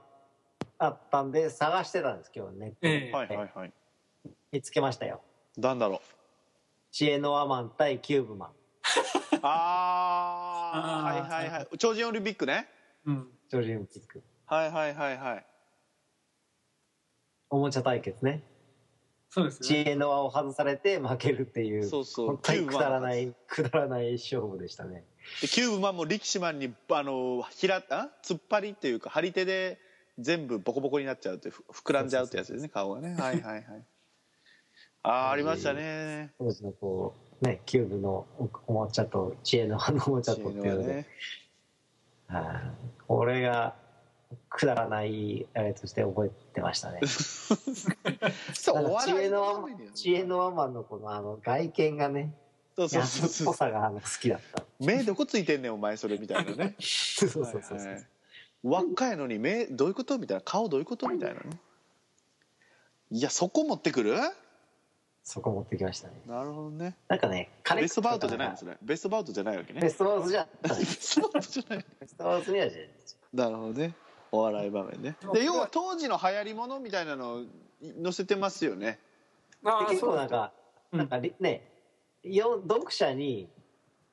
[0.78, 3.12] あったんで探してたんです今日ネットで、ええ。
[3.12, 3.72] はいはいはい。
[4.52, 5.20] 見つけましたよ。
[5.56, 6.00] なんだろう。
[6.92, 8.50] 知恵のアマン対キューブマン。
[9.42, 11.68] ああはいはいはい。
[11.78, 12.68] 超人オリンピックね。
[13.06, 13.26] うん。
[13.50, 14.22] ジョージオリンピック。
[14.46, 15.46] はいはいはいはい。
[17.50, 18.44] おもちゃ対決ね。
[19.30, 22.26] そうです知ね恵の輪を外されて負けるっていうそうそう。
[22.28, 25.04] 本当にくだらないくだらない勝負でしたね
[25.40, 29.78] でキューブマンも力士マンにあのひらあ突っ張りっていうか張り手で
[30.18, 33.14] 全部ボコボコになっちゃうってふ膨らんじゃうってやつですね顔がね。
[33.18, 33.64] はいはいはい。
[35.02, 36.32] ああ ありましたね。
[36.38, 41.06] 当時のこうねキューブのおおもちゃと知恵の輪のおもちゃとっていうので、ね。
[42.28, 43.04] はい。
[43.06, 43.74] これが
[44.48, 47.00] くだらないあれとして覚えてましたね。
[48.54, 49.12] そうお笑い
[49.94, 52.34] 知恵の輪マンのこのあの外見がね
[52.76, 53.26] そうそうそう。
[53.26, 54.64] 安っぽさが好きだった。
[54.80, 56.74] 目どこついてんねんお前それみたいなね。
[56.80, 58.06] そうそうそうそう、はいはい
[58.64, 61.58] 若いのに目どういうことみたいな顔どういうことみたいなね
[63.10, 64.14] いやそこ持ってくる？
[65.24, 66.14] そこ持ってきましたね。
[66.28, 66.96] なるほどね。
[67.08, 68.78] なんかねカベストバウトじゃないのベそれ。
[68.80, 69.90] ベストバウトじゃないわけね。
[69.90, 70.48] ストバウトじゃない。
[70.62, 71.84] ベストバウトじゃない。
[72.00, 72.88] ベストバウトにはじゃない
[73.32, 73.94] なるほどね。
[74.30, 75.16] お笑い場面ね。
[75.34, 77.42] で要は当時の流行りものみたいなのを
[78.02, 78.98] 載せてますよね。
[79.64, 80.52] あで結構なんか、
[80.92, 81.68] うんなんかりね
[82.22, 83.48] よ読者に、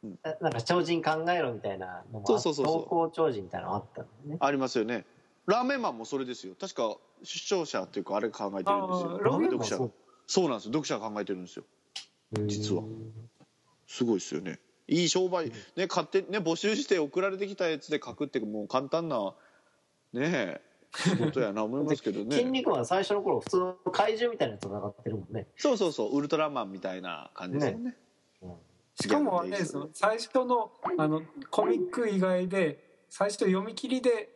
[0.04, 0.20] うん。
[0.24, 2.84] ななんか超人考えろみたいなのもあそうそうそうそう。
[2.84, 4.38] 投稿超人みたいなのあったんだよね。
[4.40, 5.06] ありますよね。
[5.46, 6.56] ラーメンマンもそれですよ。
[6.60, 9.20] 確か視聴者っていうかあれ考えてるんですよ。
[9.24, 9.92] ラーメンマン読者が。
[10.28, 10.50] そう。
[10.50, 10.74] なんですよ。
[10.74, 11.66] 読者が考えてるんですよ。
[12.48, 12.84] 実は。
[13.88, 14.60] すごいですよね。
[14.88, 15.52] いい商売。
[15.76, 19.34] ね買ってね募集して送られてきたやつで書くってもう簡単な
[20.14, 20.62] ねえ
[20.96, 27.96] 仕事やな思いますけど筋ね肉マン最初の頃普通の怪獣みたいなやつと戦ってるもんね、そうそうそうウルトラマンみたいな感じですよね。
[28.42, 28.54] うん。
[28.96, 31.22] しかもあれですよ最初のあの
[31.52, 34.30] コミック以外で最初読み切りで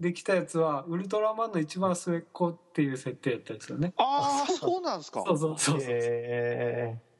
[0.00, 3.92] できたやつはウルトラマンの一番末っ子っていう設定やったんですよね。
[3.96, 5.22] ああそうなんですか。
[5.24, 5.90] そうそうそうそう。
[5.90, 7.12] へえ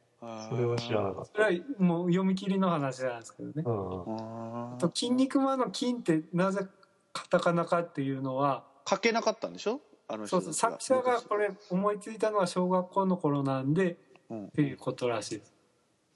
[0.49, 3.63] それは知らなかっそれはもう読み切りの話なんですけどね。
[3.63, 4.73] た、うん。
[4.73, 6.65] あと「筋肉マン」の「筋」ってなぜ
[7.13, 9.79] カタカナかっていうのは書けなかったんでしょ？
[10.07, 10.53] あのそうそう。
[10.53, 13.97] 作者がこれ思いついたのは小学校の頃なんで
[14.29, 14.45] うん。
[14.47, 15.53] っていうことらしいです。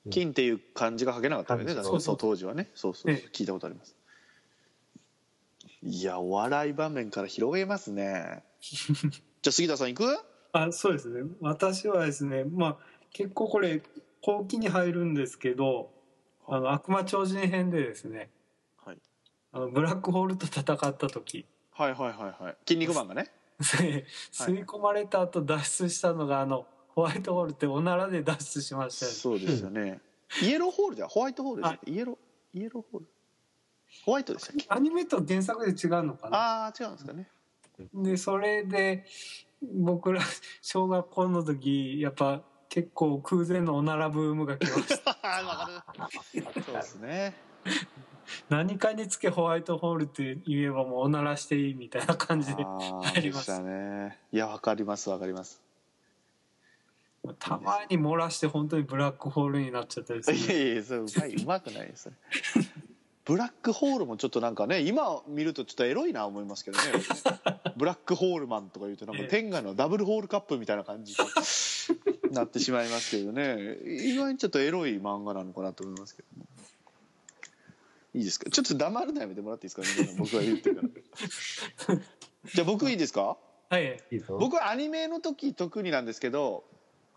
[0.09, 1.71] 金っていう漢字が書けなかったわけね。
[1.73, 2.69] 漢字だからそう当時はね。
[2.73, 3.95] そうそう聞いたことあります。
[5.83, 8.43] いやお笑い場面から広げますね。
[8.61, 10.19] じゃあ杉田さん行く？
[10.53, 11.29] あそうですね。
[11.41, 12.77] 私はですねまあ
[13.13, 13.81] 結構これ
[14.21, 15.91] 後期に入るんですけど
[16.47, 16.59] あ。
[16.59, 18.29] の悪魔超人編でですねはい
[19.57, 21.43] あのブラックホールと戦った時。
[21.71, 22.57] はいはいはいはい。
[22.67, 23.31] 筋肉マンがね。
[23.59, 29.17] 吸い込まれた後脱出したのがあのホワイトホールっておならで脱出しましたよね。
[29.17, 29.99] そうですよね。
[30.43, 33.07] イエローホールじゃホワイトホールでしたっけイエローイエローホール。
[34.05, 34.65] ホワイトでしたっけ？
[34.69, 36.37] アニメと原作で違うのかな？
[36.37, 37.27] ああ違うんですかね。
[37.95, 39.05] でそれで
[39.63, 40.21] 僕ら
[40.61, 45.17] 小学校の時やっぱ結構空前のおならブームが来ました。
[46.63, 47.35] そうですね
[48.49, 54.17] 何かにつけホワイトホールって言えばもうおならしていいみたいな感じでありましたね。
[54.31, 55.61] いやわかりますわかります。
[57.39, 60.37] たまに漏らして本当にブラックホールになっちゃったりする。
[60.37, 62.15] いやいやそれうまいうまくないですね
[63.25, 66.83] ブラックホールもちょっとなんかね今見るとちょっとエロいな思いますけどね。
[67.75, 73.77] ブラックホールマンとか言うとなんかええ天下のダブルホールカップみたいな感じになってしまいますけどね。
[73.85, 76.45] 意外にちょっとエロい漫画なのかなと思いますけどね
[78.17, 78.49] いいですか？
[78.49, 80.01] ちょっと黙るのやめてもらっていいですか？
[80.01, 81.95] 皆さん僕が言ってるから。
[82.53, 83.37] じゃあ僕いいですか？
[83.69, 84.03] はい。
[84.11, 84.37] いいぞ。
[84.39, 86.63] 僕はアニメの時特になんですけど、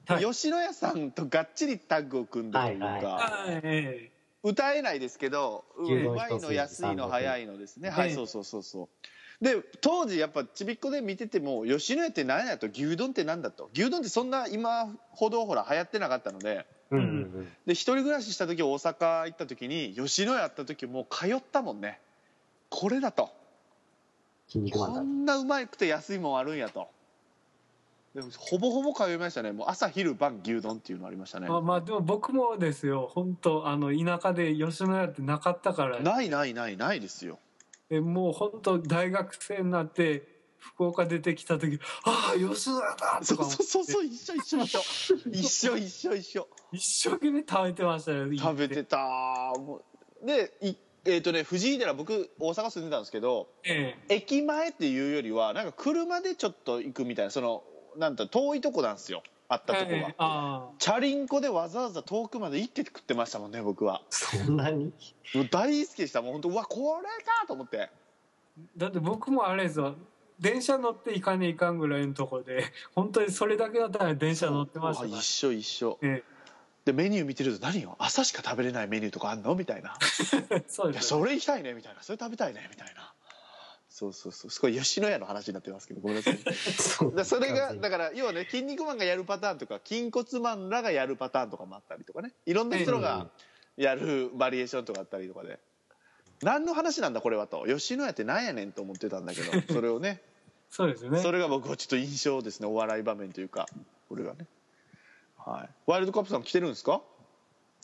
[0.06, 0.24] はい。
[0.24, 3.60] 吉野家さんとがっちりタッグを組んでというか、はいはい。
[3.64, 4.10] え
[4.42, 7.90] 歌えないですけどう牛丼うまいの安いの早いのですね。
[7.90, 8.88] はいええそうそうそうそ
[9.42, 9.44] う。
[9.44, 12.66] で当時やっぱちびっこで見てても吉野家って何やと？
[12.66, 13.70] 牛丼って何だと？
[13.74, 22.00] 牛丼ってそんな今ほどほら流行ってなかったのでで一人暮らしした時大阪行った時に吉野家あった時もう通ったもんね。
[22.68, 23.30] これだと。
[24.72, 26.88] こんなうまくて安いもんあるんやと。
[28.14, 29.52] でもほぼほぼ通いましたね。
[29.52, 31.48] もう朝昼晩牛丼っていうのありましたね。
[31.48, 33.08] まあまあでも僕もですよ。
[33.12, 36.00] 本当あの田舎で吉野家ってなかったから。
[36.00, 37.38] ないないないないですよ。
[37.88, 43.62] でもう本当大学生になって福岡出てきた時ああ吉野家だそうとか思って。
[43.64, 45.76] そうそうそう一緒一緒一緒一緒。
[45.76, 48.98] 一緒一緒一生懸命食べてましたよ食べてた
[49.58, 49.82] も
[50.22, 50.74] うでい
[51.06, 57.62] えっ、とね藤井寺僕大阪住んでたんですけどえ駅前っていうよりはなんか車でちょっと行くみたいなその
[57.96, 64.00] なんて遠いとこなんですよあっえたとこが、えチャリンコでわざわざ遠くまで行って食ってましたもんね僕は。
[64.08, 64.92] そんなに？
[65.50, 66.22] 大好きでした。
[66.22, 67.80] もう本当うわこれかと思って。
[67.82, 67.90] あ
[68.76, 69.96] だって僕もあれですよ
[70.40, 75.98] 電車乗って行かねえかんぐらいのとこで 本当にそれだけだったら電車乗ってました一緒一緒。
[76.02, 76.22] え
[76.86, 77.94] でメニュー見てると何よ？
[77.98, 79.54] 朝しか食べれないメニューとかあんの？
[79.54, 79.96] みたいな。
[80.50, 81.08] え そうです。
[81.08, 82.02] それ行きたいねみたいな。
[82.02, 83.12] それ食べたいねみたいな。
[83.90, 84.50] そうそうそう。
[84.50, 86.38] すごい吉野家の話になってますけどごめんなさい
[87.26, 92.32] それがだから要はね「筋肉マン」がやるパターンとか「筋骨マン」らがやるパターンとかもあったりとかね。
[92.46, 93.28] いろんな人が
[93.76, 95.58] やるバリエーションとかあったりとかで
[96.42, 97.66] 何の話なんだこれはと。
[97.66, 100.22] 吉野家ってなんやねんと思ってたんだけど それをね。
[100.70, 101.20] そうですよね。
[101.20, 103.66] それが僕はちょっと印象ですねお笑い場面というか
[104.08, 104.46] これがね。
[105.36, 105.68] はい。
[105.86, 107.02] ワイルドカップさん来てるんですか？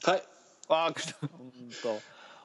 [0.05, 0.23] はい。
[0.69, 1.19] ああ来た。
[1.27, 2.01] 本当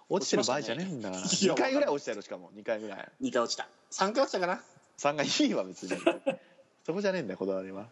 [0.09, 2.51] 落ちてる場合じゃねえんだから、いや2回ぐらい落ちたよしかも。
[2.53, 3.11] 2回ぐらい。
[3.21, 3.67] 2回落ちた。
[3.91, 4.61] 3回落ちたかな
[4.97, 5.91] ？3がいいわ別に。
[6.85, 7.87] そこじゃねえんだよこだわりは。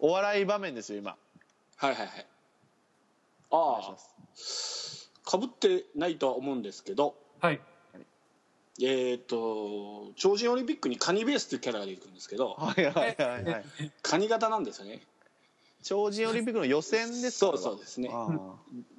[0.00, 1.16] お笑い場面ですよ今。
[1.76, 2.26] はいはいはい。
[3.52, 3.96] ああ
[5.24, 7.60] かぶってないとは思うんですけどはい。
[8.82, 13.64] えっ、と超人オリンピックにカニベースっていうキャラが出てくるんですけどはいはいはいはい。
[14.02, 15.00] カニ型なんですよね。
[15.82, 18.08] 超人オリンピックの予選ですかそうそうですね。
[18.12, 18.28] あ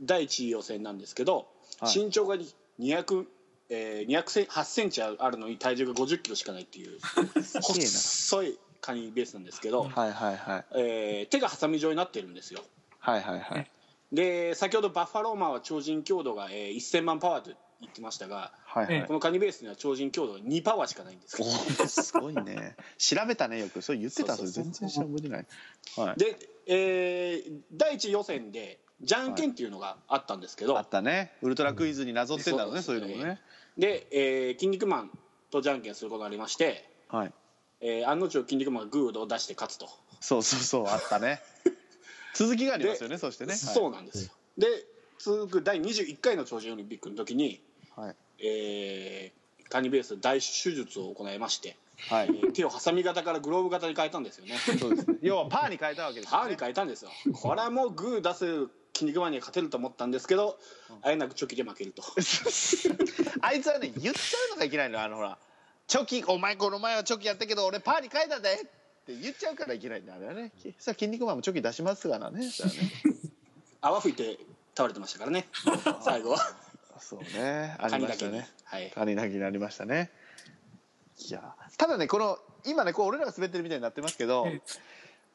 [0.04, 1.48] 第一次予選なんですけど、
[1.80, 1.98] はい。
[1.98, 2.36] 身長が
[2.80, 3.26] 200、
[3.70, 7.00] えー、208センチあるのに体重が50キロしかないっていう
[7.62, 10.66] 細いカニベースなんですけど、なはいはいはい。
[10.76, 12.62] えー手がハサミ状になってるんですよ。
[13.00, 13.72] はいはいはい。
[14.14, 19.08] で先ほどバッファローマンは超人強度が、えー1000万パワーと言ってましたがはいはい。
[19.08, 22.76] このカニベースには超人強度が2パワーしかないんですおー すごいね。
[22.98, 23.82] 調べたねよく。
[23.82, 25.46] それ言ってたそれ全然調べてない。
[25.98, 26.20] はい。
[26.20, 31.34] で、えー第一予選でじゃんけんっていうのがあったんですけど、あったね。
[31.42, 32.84] ウルトラクイズになぞってんだろうね、うん。
[32.84, 33.42] そういうのもね。
[33.78, 35.12] で、えー筋肉マン
[35.52, 37.34] とじゃんけんすることがありまして、はい。
[37.82, 39.90] えー案の定筋肉マンがグーを出して勝つと、
[40.22, 41.42] そうそうそうあったね。
[42.36, 43.56] 続きがありますよねそしてね。
[43.56, 44.68] そうなんですよ、で
[45.20, 47.62] 続く第21回の超人オリンピックの時に、
[47.96, 48.16] はい。
[48.40, 51.76] えーカニベース大手術を行いまして、
[52.10, 52.28] はい。
[52.28, 54.56] えー手をハサミ型からグローブ型に変えたんですよね。
[54.80, 55.18] そうですね。
[55.22, 56.44] 要はパーに変えたわけですよね。
[56.44, 57.12] パーに変えたんですよ。
[57.34, 60.58] これはもうグー出す筋肉マンには勝てると思ったんですけど
[61.02, 62.02] あえなくチョキで負けると。
[63.42, 65.38] あいつはね言っちゃうのがいけないのよあのほら
[65.88, 68.58] チョキお前この前はチョキやったけど俺パーに変えたでっ
[69.06, 70.52] て言っちゃうからいけないんだあれはね。
[70.80, 72.40] さあ筋肉マンもチョキ出しますがなね。
[72.40, 72.52] ね。
[73.82, 74.40] 泡吹いて
[74.76, 75.48] 倒れてましたからね。
[76.02, 76.56] 最後は
[77.00, 77.76] そうね。
[77.80, 78.48] ありましたね。
[78.64, 78.92] はい。
[78.92, 80.12] カニなぎになりましたね。
[81.18, 84.62] いやただねこの今ねこう俺らが滑ってるみたいになってますけどえ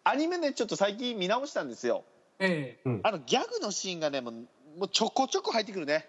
[0.04, 2.04] アニメねちょっと最近見直したんですよ。
[2.38, 3.00] ええ。
[3.02, 4.40] あのギャグのシーンがねもうも
[4.86, 6.08] うちょこちょこ入ってくるね。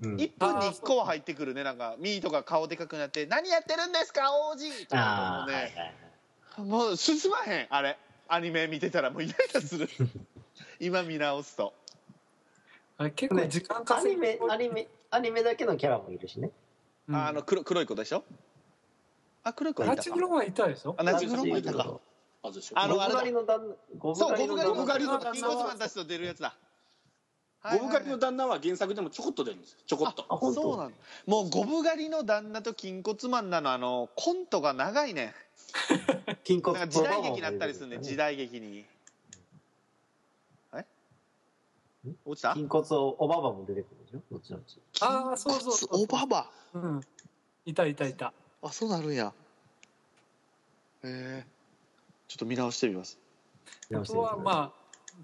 [0.00, 0.16] うん。
[0.16, 1.64] 1分に1個は入ってくるね。
[1.64, 5.94] なんかミーとか顔でかくなって「何やってるんですか王子!」とかもうね。
[6.56, 6.66] はい。
[6.66, 7.98] もう進まへんあれ。
[8.28, 9.88] アニメ見てたらもうイライラする。
[10.78, 11.74] 今見直すと
[13.00, 16.50] あれ結構時間ア稼ぎニメ、アニメ、アニメだけのキャラもいるしね。
[17.08, 17.16] うん。
[17.16, 18.24] あの黒黒い子でしょ？
[19.42, 20.02] あ黒い子いたか。
[20.02, 21.98] 八黒はいたでしょあナチグロもいたか
[22.42, 26.54] あずでしょあのゴブ狩りの旦那、ゴそうゴブ狩りのゴブ狩りの旦那はたちと出るやつだ。
[27.72, 29.78] ゴブ狩りの旦那は原作でもちょこっと出るんですよ。
[29.86, 30.26] ちょこっと。
[30.28, 30.60] あ本当？
[30.62, 30.92] そうなの
[31.24, 35.32] もうゴブ狩りの旦那と筋骨マンなのあのコントが長いね。
[36.46, 37.96] 筋骨なんか時代劇になったりするね。
[38.02, 38.36] 時代。
[38.36, 38.84] 代劇に
[40.74, 40.84] え
[42.24, 42.54] 落ちた？
[42.54, 44.36] 筋骨をおばばも出てくるでしょ？
[44.36, 44.62] 後々。
[45.00, 46.50] ああそうそうそうおばば。
[46.74, 47.00] うん。
[47.66, 48.32] いたいたいた。
[48.62, 49.32] あそうなるんや。
[51.04, 51.46] へえ。
[52.28, 53.18] ちょっと見直してみます。
[53.92, 54.80] あとはまあ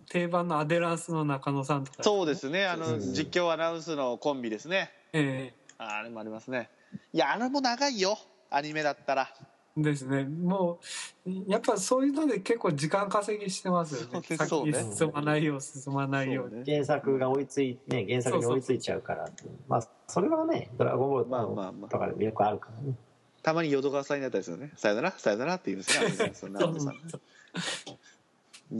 [0.08, 2.02] 定番のアデランスの中野さんとか。
[2.02, 2.66] そうですね。
[2.66, 3.00] あのうん。
[3.00, 4.90] 実況アナウンスのコンビですね。
[5.12, 6.68] えああれもありますね。
[7.12, 8.18] いやあれも長いよ。
[8.50, 9.28] アニメだったら。
[9.40, 10.24] えですね。
[10.24, 10.78] も
[11.26, 14.22] うやっぱそういうので結構時間稼ぎしてますよね。
[14.46, 14.72] そうね。
[14.72, 16.62] 先に進まないよう進まないようね。
[16.64, 19.28] 原作が追いつい、ね、原作に追いついちゃうから。
[19.68, 21.90] まあ、それはね、ドラゴンボールまあまあまあ。
[21.90, 22.94] とかでもよくあるからね。
[23.42, 24.72] たまに淀川さんになったりするよね。
[24.76, 25.10] さよなら？
[25.12, 25.80] さよならって言うん。
[25.82, 26.58] ですね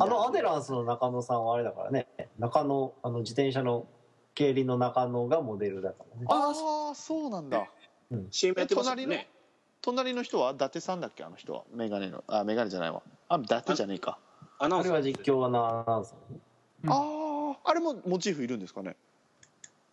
[0.00, 2.08] あのアデランスの中野さんはあれだからね。
[2.38, 3.86] 中野あの自転車の
[4.34, 6.26] 競輪の中野がモデルだからね。
[6.28, 6.50] あ
[6.90, 7.66] あそうなんだ。
[8.30, 8.74] CM やって
[9.06, 9.28] ね
[9.86, 11.22] 隣の人は伊達さんだっけ？
[11.22, 11.62] あの人は。
[11.72, 12.24] メガネの。
[12.26, 13.02] あメガネじゃないわ。
[13.28, 14.18] あ伊達じゃねえか。
[14.58, 16.34] アナウンサーあれは実況のアナウンサー。
[16.34, 16.40] ね
[16.84, 18.96] うんあああれもモチーフいるんですかね？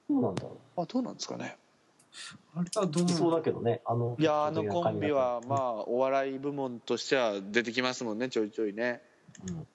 [0.10, 1.58] そうなんだろあどうなんですかね？
[2.56, 3.10] あれはどうう。
[3.10, 3.82] そうだけどね。
[3.86, 9.02] あのいやあのコンビはまあお笑い部門としては出てきますもんねちょいちょいね。
[9.48, 9.68] うん。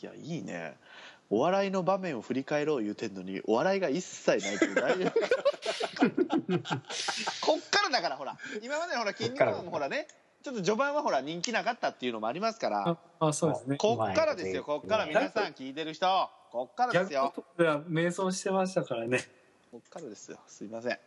[0.00, 0.76] いやいいね。
[1.30, 5.47] お笑いの場面を振り返ろう言うてんのにお笑いが一切ないけど大丈夫
[7.40, 8.36] こっからだからほら。
[8.62, 10.08] 今までのほら筋肉マンもほらね
[10.42, 12.88] ちょっと序盤はほら人気なかったっていうのもありますから。
[12.88, 13.76] ああそうですね。
[13.76, 14.62] こっからですよ。
[14.64, 16.06] こっから皆さん聞いてる人。
[16.50, 19.20] こっからです逆よとでは迷走してましたからね。
[19.70, 20.38] こっからですよ。
[20.46, 20.98] すいません。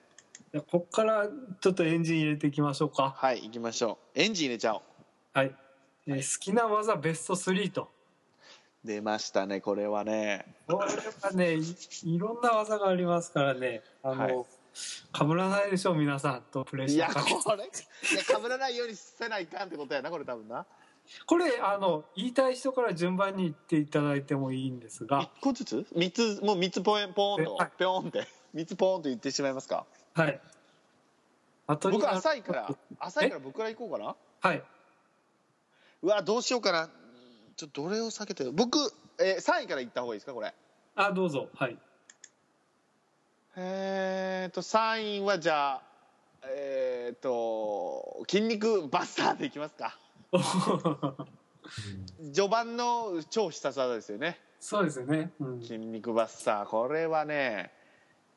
[0.69, 1.27] こっから
[1.61, 3.13] ちょっとエンジン入れていきましょうか。
[3.15, 4.19] はい行きましょう。
[4.19, 4.81] エンジン入れちゃおう。
[5.33, 5.55] はい、
[6.07, 7.89] えー好きな技ベスト3と。
[8.83, 10.55] 出ましたねこれはね。
[10.67, 11.61] これはねい
[12.03, 13.81] いろんな技がありますからね。
[14.03, 14.45] あの、はい
[15.11, 17.41] かぶらないでしょ皆さんとプレッいやシャーかけて。
[17.43, 20.65] これいやかぶらないようにせないかんってことやなこれ多分な。
[21.25, 25.21] これあの言いたい人から順番に言っていただいてもいいんですが。
[25.21, 25.85] 一個ずつ？
[25.95, 27.71] 三つもう三つポンポーンとはい。
[27.77, 28.27] ピョーンって。
[28.53, 29.85] 三つポーンと言ってしまいますか。
[30.13, 30.39] はい。
[31.67, 34.15] 僕浅いから浅いから僕から行こうかな。
[34.41, 34.63] はい。
[36.01, 36.89] うわどうしようかな。
[37.55, 38.77] ちょっとどれを避けて僕、
[39.19, 40.53] えー、3位からいった方がいいですかこれ。
[40.95, 41.49] あ、どうぞ。
[41.55, 41.77] はい。
[43.55, 45.81] えーと3位はじゃあ
[46.43, 49.97] えーと筋肉バスターでいきますか。
[52.33, 54.39] 序盤の超必殺技ですよね。
[54.59, 55.31] そうですよね。
[55.39, 55.61] うん。
[55.61, 57.71] 筋肉バスターこれはね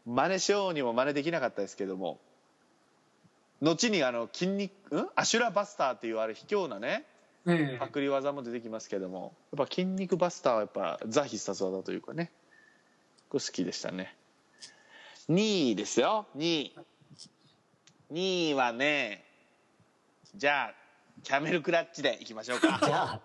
[0.05, 2.19] 真似しようにも真似できなかったですけども。
[3.63, 5.09] 後にあの筋肉ん？
[5.15, 7.07] アシュラバスターっていうあれ卑怯なね
[7.45, 9.33] ねパクリ技も出てきますけども。
[9.57, 12.33] やっぱ筋肉バスターはやっぱザ必殺技というかね。
[13.29, 14.17] これ好きでしたね
[15.31, 16.27] 2位ですよ。
[16.37, 16.77] 2位。
[18.13, 19.25] 2位はね
[20.37, 20.75] じゃあ
[21.23, 22.79] キャメルクラッチでいきましょうか。
[22.85, 23.21] じゃあ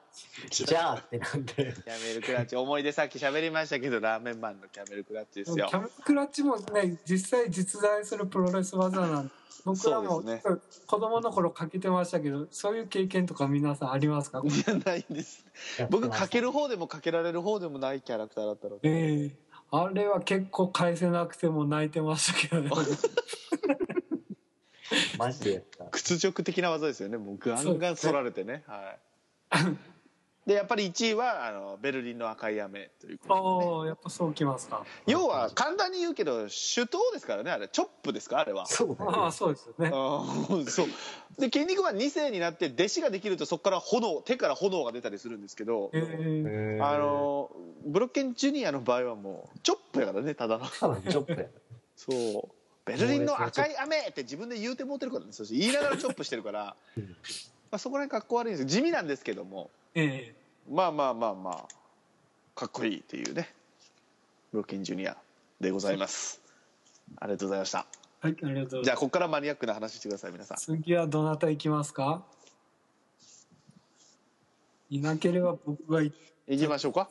[0.50, 1.54] じゃあってなんで。
[1.54, 5.68] キャメルクラッチ思い出さっき喋りましたけどラーメンマンのキャメルクラッチですよ。
[5.70, 9.34] キャメクラッチもね、実際実在するプロレス技なんで。
[9.66, 10.40] 僕らもそうで
[10.72, 14.42] す子供の頃かけてましたけど、そういう経験とか皆さんありますか？
[14.46, 15.06] いや ない。
[15.12, 15.46] んです。
[15.90, 18.90] 僕かける方でもかけられる方でもないキャラクターだったので。
[18.90, 22.70] ええあれは結構返せなくても泣いてましたけどね。
[25.18, 25.86] マジでやった。
[25.86, 27.18] 屈辱的な技ですよね。
[27.18, 28.64] もうガンガン反られてね。
[28.66, 29.00] はい
[30.50, 34.84] でやっぱり1位はあのベルリンの赤い雨ということで、ね、ああ、やっぱそうきますか。
[35.06, 37.68] 要は簡単に言うけど手刀ですからねあれ。
[37.68, 38.66] チョップですかあれは。
[38.66, 39.92] そうだああ、よそうですよね。
[39.94, 40.88] あーそう。
[41.38, 47.52] で筋肉マン2世になって弟子ができるとそこから炎手から炎が出たりするんですけど、あの
[47.86, 50.66] ブロッケンジュニアの場合はもうチョップやからねただの。
[50.66, 51.46] ただチョップや。
[51.96, 52.50] そう。
[52.86, 57.04] ベルリンの赤い雨って自分で言うてもうてるからねそして言いながらチョップしてるから、うん。
[57.72, 59.70] まあ、そこら辺かっこ悪いんです地味なんですけども。
[59.94, 60.39] ええ
[60.70, 61.68] まあまあまあまあ
[62.56, 63.50] かっこいいっていうね
[64.52, 65.18] ブロッケンジュニア
[65.60, 66.42] でございます。
[67.18, 67.86] ありがとうございました。
[68.22, 68.84] はい、ありがとうございます。
[68.84, 70.58] じゃあここからマニアックな話してください皆さん。
[70.58, 72.24] 次はどなた行きますか？
[74.90, 76.14] いなければ僕が行
[76.48, 77.10] 行きましょうか。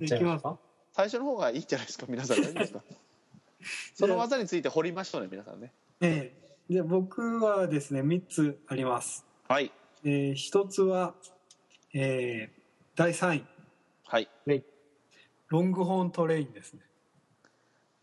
[0.00, 0.58] 行きますか？
[0.92, 2.06] 最初の方がいいんじゃないですか？
[2.08, 2.80] 皆さん大丈夫ですか？
[3.94, 5.72] その技について掘りましょうね皆さんね。
[6.00, 6.32] え
[6.70, 6.74] え。
[6.74, 9.70] で僕はですね3つあります、はい。
[10.02, 11.14] えー、1つは、
[11.96, 12.60] えー、
[12.96, 13.44] 第3位。
[14.06, 14.28] はい。
[15.48, 16.80] ロングホーントレインですね。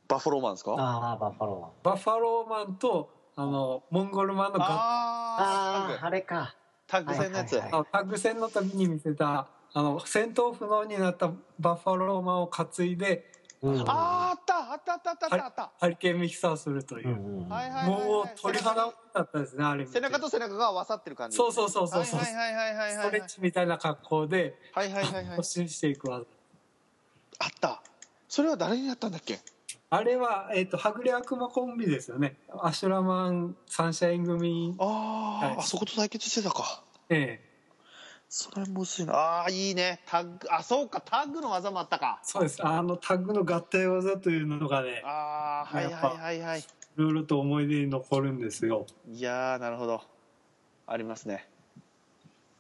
[0.08, 0.76] バッファローマンですか？
[0.78, 1.72] ああバッファローマン。
[1.84, 6.56] バッファローマンとあのモンゴルマンのガああああれか。
[6.88, 13.30] タッグ戦のやつ、はいはいはいあタッグ戦の時に見せたあの戦闘不能になったバッファローマンを担いで
[13.62, 13.80] うん。
[13.82, 15.72] あーああったあったあったあったあった。
[15.80, 17.10] ハリケーンミキサーするという。
[17.10, 18.08] う、んうんはいはいはいはい。
[18.10, 21.38] もう鳥肌もだったですねあれ背中と背中が合わさってる感じ。
[21.38, 22.92] そうそうそうそうそうはいはいはいはいはいはい。
[22.94, 25.38] ストレッチみたいな格好ではいはいはいはい。
[25.40, 26.26] 突進していく技
[27.40, 27.82] あった。
[28.30, 29.40] それは誰にやったんだっけ？
[29.90, 32.38] あれは、えっとはぐれ悪魔コンビですよね。
[32.62, 34.74] アシュラマンサンシャイン組。
[34.80, 35.58] ああ、はい。
[35.60, 36.82] あそこと対決してたか。
[37.10, 37.51] ええ
[38.34, 39.14] それむずいな。
[39.14, 40.00] ああーいいね。
[40.06, 42.22] タッグあそうかタッグの技もあったか。
[42.24, 42.66] そうです。
[42.66, 46.60] あのタッグの合体技というのがねああはいはいはいはい。
[46.62, 46.64] い
[46.96, 48.86] ろいろと思い出に残るんですよ。
[49.06, 50.02] いやーなるほど。
[50.88, 51.50] ありますね。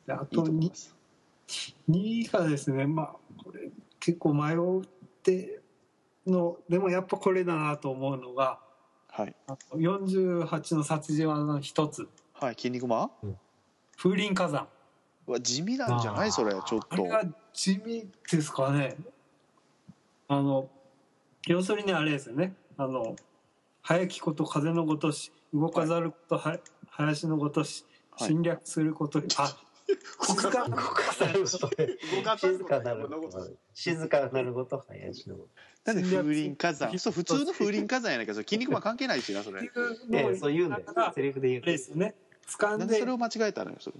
[0.05, 0.93] であいいとにと思います。
[1.89, 2.85] 2位がですね。
[2.85, 3.69] まあこれ
[4.01, 4.85] 結構迷っ
[5.23, 5.61] て
[6.27, 8.59] のでもやっぱこれだなと思うのが
[9.07, 9.33] はい。
[9.47, 12.09] あの48の殺人技の一つ。
[12.33, 13.37] はい筋肉マン？
[13.95, 14.63] 風林火山。
[14.63, 14.67] う
[15.31, 16.31] わ地味なんじゃない？
[16.31, 16.87] それちょっと。
[16.91, 17.23] あれが
[17.53, 18.95] 地味ですかね。
[20.27, 20.69] あの
[21.47, 22.53] 要するにあれですよね。
[22.77, 23.15] あの
[23.81, 26.57] 早きこと風のごとし動かざることは
[26.89, 28.29] 林のごとしはい。
[28.29, 29.57] 侵略すること、あ
[30.25, 31.25] 静かな動かさ
[32.37, 35.37] 静るかなること静かなること林の
[35.83, 36.95] なんで風林火山？
[36.99, 38.33] そう普通の風林火山やないか。
[38.33, 39.63] それ筋肉マン関係ないしなそれ。
[39.63, 40.83] えそう言うんだよ。
[41.15, 41.61] セリフで言う。
[41.63, 42.13] あれですよね。
[42.47, 43.95] 掴なんでそれを間違えたのよそれ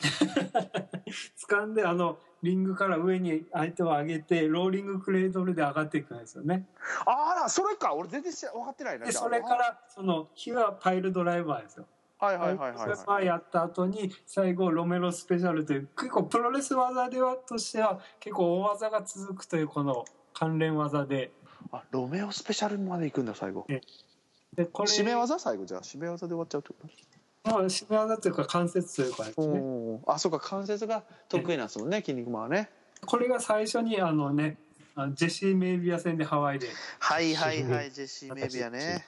[1.48, 6.68] 掴んであのリングから上に相手を上げてローリングクレードルで上がっていくんですよね。
[7.04, 7.94] あらそれか。
[7.94, 11.86] 俺全然分かってないなでそれからその火はパイルドライバーですよ。
[12.18, 13.06] はいはいはいはいはい。
[13.06, 21.32] はやった後に最後ロメロスペシャルという結構プロレス技ではとしては結構大技が続くというこの関連技で。
[21.72, 23.66] あロメオスペシャルまで行くんだ最後。
[24.54, 26.88] でこれ締め技最後じゃあ締め技で終わっちゃうってこ
[27.52, 32.70] まあ締め技というか関節というかですとねあそうか関節が得意なんですもんね筋肉マンはね。
[33.06, 34.58] これが最初にあのね
[34.94, 36.68] あのジェシー・メイビア戦でハワイで。
[36.98, 39.04] はいはいはいジェシー・メイビアね。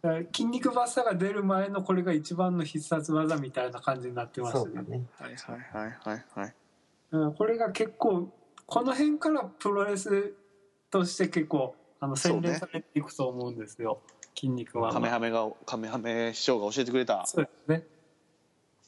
[0.00, 4.64] だから筋肉バッサが出る前のこれが一番の必殺技みたいな感じになってましたね。
[4.64, 5.04] そうだね。
[5.18, 6.54] はいはいはいはいはい。
[7.12, 8.32] うんこれが結構
[8.66, 10.32] この辺からプロレス
[10.90, 14.00] として結構あの洗練されていくと思うんですよ、
[14.34, 17.24] 筋肉はカメハメがカメハメ師匠が教えてくれた。
[17.26, 17.86] そうですね。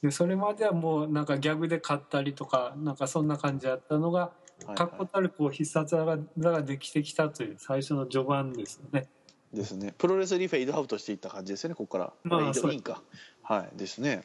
[0.01, 4.31] でそれまではもうなんかギャグで勝ったりとかなんかそんな感じだったのが
[4.75, 9.07] 確固たるこう必殺技ができてきたという最初の序盤ですよね。
[9.53, 9.93] ですね。
[9.97, 12.13] プロレスにフェードアウトしていった感じですよねここから。
[12.23, 13.01] まあフェか。
[13.43, 14.23] はいですね。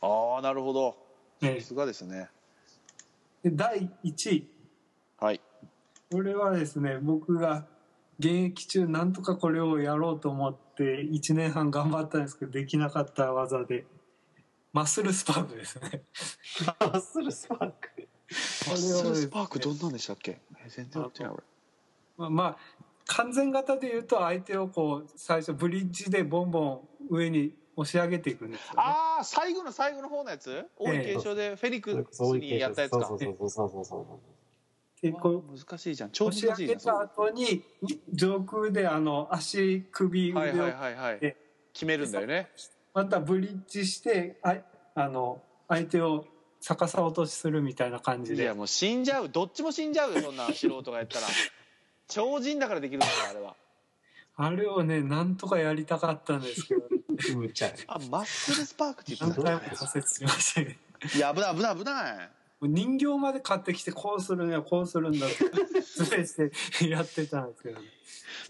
[0.00, 0.96] ああなるほど。
[1.42, 1.60] ええ。
[1.60, 2.28] さすがですね。
[3.42, 4.48] で第1位。
[5.20, 5.40] はい。
[6.10, 7.66] これはですね僕が
[8.18, 13.86] 現役中なんとかこれをやろうと思って1年半頑張ったんですけどできなかった技で。
[14.72, 16.02] マッスルスパークですね。
[16.80, 18.08] マッスルスパーク。
[18.66, 20.40] マッスルスパークどんなんでしたっけ？
[20.58, 21.42] え全然やってない俺
[22.16, 22.56] まあまあ
[23.06, 30.66] 完全型で言うと相手をこう最初ブリッジでボンボン上に押し上げていくんですよ、ね、ああ最後の最後の方のやつ？
[30.76, 33.06] 大井継承でフェニックスにやったやつか。
[33.06, 34.33] そうそうそうそうそうそう
[35.04, 36.10] でこうわあ難しいじゃん。
[36.10, 37.62] 超難し押し上げいじゃんた後に
[38.12, 40.94] 上空であの足首腕を、はいはいはい。
[40.94, 41.36] はいえ
[41.72, 42.48] 決めるんだよね。
[42.94, 44.56] またブリッジしてあ
[44.94, 46.24] あの相手を
[46.60, 48.44] 逆さ落としするみたいな感じで。
[48.44, 49.28] いやもう死んじゃう。
[49.28, 51.26] どっちも死んじゃうよそんな素人がやったら。
[52.08, 53.56] 超人だからできるんだからあれは。
[54.36, 56.82] あれをねなんとかやりたかったんですけど。
[57.36, 60.78] むちゃあマッスルスパークって言ってたも挫折しましたね
[61.14, 62.30] いや危ない危ない危ない
[62.66, 65.36] 人形まで買ってきてこうするにはこうするんだって
[65.86, 67.86] してやってたんですけどね。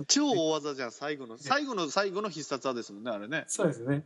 [0.09, 3.45] 超大技じゃん最後の最後の最後の必殺技ですもんねあれね。
[3.49, 4.05] そうですね。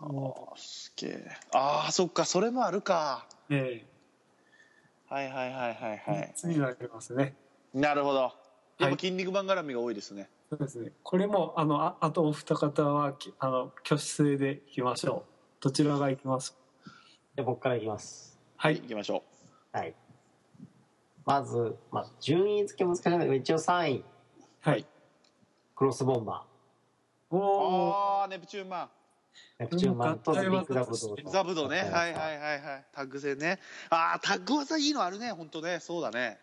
[0.00, 1.26] あーすげえ。
[1.52, 3.26] ああそっかそれもあるか。
[3.50, 3.84] え
[5.08, 6.28] はいはいはいはいえはい。
[6.30, 7.34] 3つになりますね。
[7.74, 8.20] なるほど。
[8.20, 8.30] やっ
[8.78, 10.92] ぱはい筋肉マン絡みが多いですね、そうですね。
[11.02, 15.32] これもあのああとお二方はきあの挙手制でいきましょう。
[15.60, 16.56] どちらがいきます？
[17.34, 18.38] で僕からいきます。
[18.56, 18.76] ははい。
[18.76, 19.24] い行きましょ
[19.72, 19.94] はい。
[21.24, 24.04] まず、まあ、順位付け難しいけど一応3位。
[24.60, 24.86] はい。
[25.76, 26.44] クロスボンバ
[27.30, 28.84] うおおネプチューンマン。
[28.84, 28.88] ー
[29.60, 31.80] ネプチューンマンとビこれもッグダブドとザブドね。
[31.80, 32.84] 合体技はいはいはいはい。
[32.92, 33.60] タッグ戦ね。
[33.90, 35.30] ああタッグ技いいのあるね。
[35.32, 35.78] 本当ね。
[35.80, 36.38] そうだね。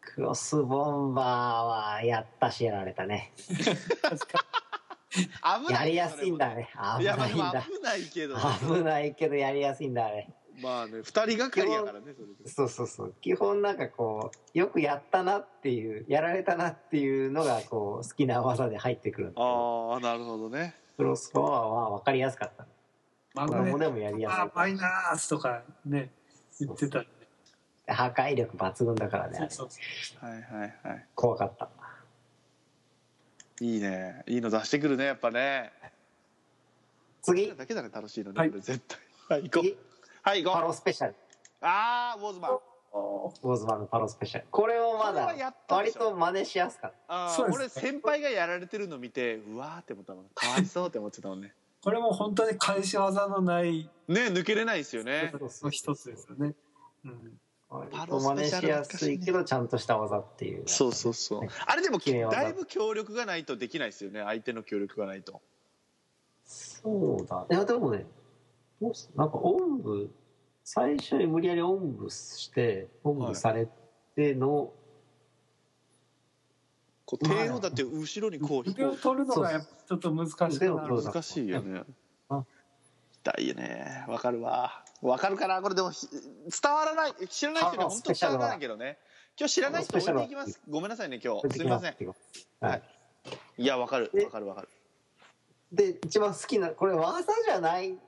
[0.00, 3.32] クロスボンバーはやったしやられたね。
[5.16, 7.62] 危ないやりやすいんだね危ないんだ。
[7.62, 8.36] 危ないけど。
[8.36, 10.28] 危ないけどやりやすいんだあれ
[10.62, 12.48] まあね二人がかりやからねそれで。
[12.48, 13.14] そうそうそう。
[13.20, 20.74] 基本なんかこうよくやったなっていうやられたなっていうのがこう好きな技で入ってくるああなるほどね。
[20.96, 22.66] クロスボンバーは分かりやすかった。
[23.34, 23.78] まだね。
[23.78, 24.40] でもやりやすい。
[24.40, 26.10] あマイナースとかね
[26.58, 27.08] 言ってたんで
[27.92, 29.78] 破壊力抜群だからねそうそ
[30.22, 31.06] うはいはいはい。
[31.14, 31.68] 怖かった。
[33.60, 34.22] いいね。
[34.26, 35.72] いいの出してくるねやっぱね。
[37.22, 37.54] 次。
[37.54, 38.50] だけだね楽しいのね、はい。
[38.50, 38.98] これ絶対。
[39.28, 39.70] はい行こ次。
[39.72, 39.76] う
[40.26, 41.14] はい行パロスペシャル。
[41.60, 42.50] ああウォーズマン。
[42.52, 44.46] ウォーズマンのパロスペシャル。
[44.50, 46.00] これもまだこれはやったで割しょ。
[46.00, 47.78] と真似しやすかっあーそうです。
[47.78, 50.24] 俺先輩がやられてるの見てうわーって思ったもん。
[50.34, 51.52] かわいそうって思ってたもんね。
[51.80, 55.30] これも本当に返し技のないね抜けれないですよね。
[55.30, 56.54] たの一つですよね、
[57.04, 60.64] うん、割パと真似ロスペシャルしやすいけどちゃんとした技っていう。
[60.66, 61.42] そうそうそう。
[61.42, 62.36] ねあれでも決め技。
[62.36, 64.22] だいぶ協力がないとできないですよね。
[64.24, 65.40] 相手の協力がないと。
[66.44, 67.46] そうだ。
[67.48, 68.06] いやでもね
[68.80, 70.10] なんかおんぶ
[70.64, 73.68] 最初に無理やりおんぶしておんぶされ
[74.14, 74.72] ての、
[77.04, 81.84] こう手をだって後ろにこう腕を取るのがやっぱちょっと難しい難しいよね。
[83.22, 84.04] 痛いよね。
[84.08, 84.84] わかるわ。
[85.02, 85.62] わかるかな？
[85.62, 87.14] これでもひ伝わらない。
[87.28, 88.98] 知らない人には本当伝わらないけどね。
[89.38, 90.60] 今日知らない人置いていきます。
[90.68, 91.48] ごめんなさいね今日。
[91.50, 91.96] すみません。
[92.60, 92.82] はい。
[93.58, 93.66] い。
[93.66, 94.10] やわかる。
[94.14, 94.68] えわかるわかる。
[95.72, 97.98] で、一番好きな、これ技じゃない、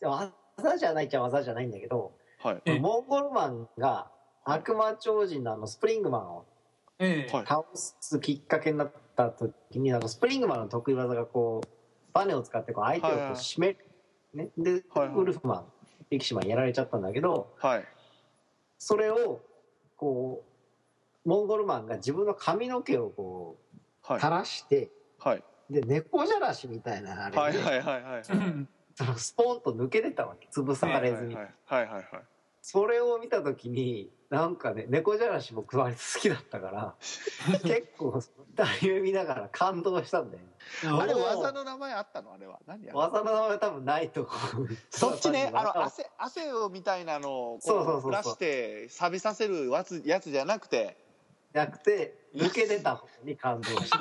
[0.00, 2.62] 技じゃないっちゃ技じゃないんだけど、はい。
[2.64, 4.10] えモンゴルマンが
[4.44, 6.46] 悪魔超人のあのスプリングマンを
[7.46, 11.68] 倒すきっかけになった時に、なんかスプリングマンの得意技がこう、
[12.12, 13.78] バネを使ってこう相手をこうはいはい締める。
[14.34, 14.50] ね。
[14.56, 15.08] で、はい。
[15.08, 15.16] はい。
[15.16, 15.64] ウルフマン、
[16.10, 17.84] 力士マンやられちゃったんだけど、はい。
[18.78, 19.40] それを、
[19.96, 20.44] こ
[21.24, 24.20] う、モンゴルマンが自分の髪の毛をこう、はい。
[24.20, 25.42] 垂らして、はい。
[25.70, 28.22] で、猫じゃらしみたいなあれで、はいはいはいはい。
[28.22, 28.68] う ん
[28.98, 30.48] そのスポーンと抜け出たわけ。
[30.48, 31.36] 潰されずに。
[31.36, 32.04] はいはいはいはい
[32.60, 36.94] それを見た時に、なんかね、猫じゃらし僕割と好きだったから、
[37.64, 38.20] 結構、
[38.56, 40.48] タイム見ながら感動したんだよね。
[41.00, 42.34] あれ技の名前あったの？
[42.34, 42.58] あれは？
[42.66, 42.92] 何や？
[42.92, 44.68] 技の名前は多分ないと思う。
[44.90, 50.98] そっちねあのあ汗汗をみたいなのをそう出して錆びさせるやつやつじゃなくて
[51.54, 54.00] じゃなくて、抜け出た方に感動した。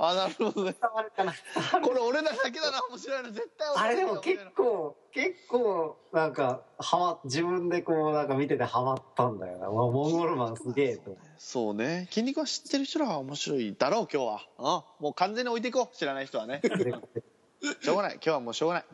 [0.00, 0.76] あなるほどね。
[0.80, 1.34] 伝わるかな。
[1.82, 3.32] これ俺らだけだな面白いの。
[3.32, 9.68] 絶対あれでも結構、結構、なんか、はま、自分でこう、なんか見ててハマったんだよな。
[9.68, 11.16] モンゴルマンすげえと。
[11.36, 12.06] そうね。
[12.10, 14.48] 筋肉は知ってる人らは面白いだろう今日は。
[14.58, 15.04] うん。
[15.04, 16.60] もう完全に置いていこう知らない人はね。
[16.62, 16.68] で
[17.82, 18.14] しょうがない。
[18.14, 18.84] 今日はもうしょうがない。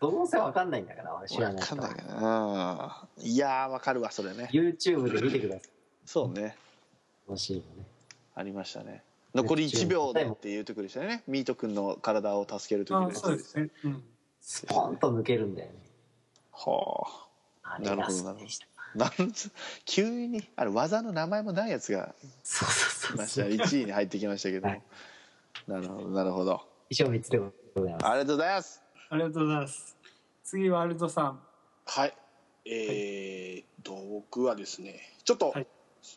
[0.00, 1.82] どうせわかんないんだから、知らない人は。
[1.82, 2.06] わかんない。
[2.06, 3.08] かな。
[3.16, 4.48] うんいやーわかるわそれね。
[4.52, 5.70] YouTube で見てください。
[6.06, 6.56] そうね。
[7.28, 7.86] 欲しいのね。
[8.34, 9.02] ありましたね
[9.34, 13.70] 残り1秒でっていうところでしたねミート君の体を助ける時あでそうですね。
[13.84, 14.02] うん。
[14.40, 15.74] スポンと抜けるんだよね。
[16.52, 17.06] は
[17.62, 18.66] あなるほど好きでした。
[18.94, 19.32] あなん
[19.86, 23.58] 急にあれ技の名前もないやつがそうそう来ましたそうそう。
[23.58, 24.82] 1位に入ってきましたけども、はい
[25.66, 26.60] なるほどなるほど
[26.90, 27.50] 衣装3つでご
[27.82, 28.06] ざいます。
[28.06, 29.96] ありがとうございますありがとうございます。
[30.44, 31.40] 次はアルトさん。
[31.86, 32.14] はい
[32.66, 35.66] えーっと僕はですねちょっとはい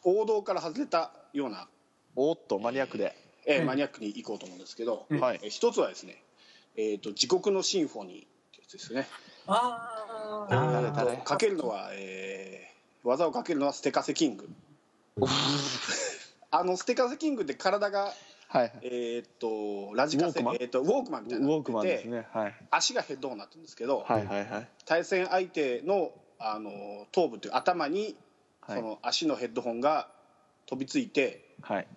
[0.03, 1.67] 王道から外れたような、
[2.15, 3.65] おっとマニアックで、えーうん。
[3.67, 5.19] マニアックに行こうと思うんですけど、うん。
[5.19, 5.39] はい。
[5.43, 6.21] えー一つはですね
[6.77, 9.07] 「えーっと自国のシンフォニー」ってやつですね。
[9.47, 10.93] ああー。
[10.93, 11.17] 誰誰？
[11.23, 14.49] かけるのは、えー技をかけるのはステカセキング。
[16.51, 18.13] あのステカセキングって体が
[18.47, 18.61] はい。
[18.63, 20.55] はいえーっとラジカセウォークマン？
[20.55, 22.27] えーっとウォークマンみたいになウォークマンですて、ね。
[22.31, 22.55] はい。
[22.71, 24.69] 足がヘッドホンになってるんですけど、はいはいはい。
[24.85, 28.17] 対戦相手のあの頭部という頭に、
[28.61, 28.79] はい。
[28.79, 30.09] その足のヘッドホンが
[30.65, 31.87] 飛びついてはい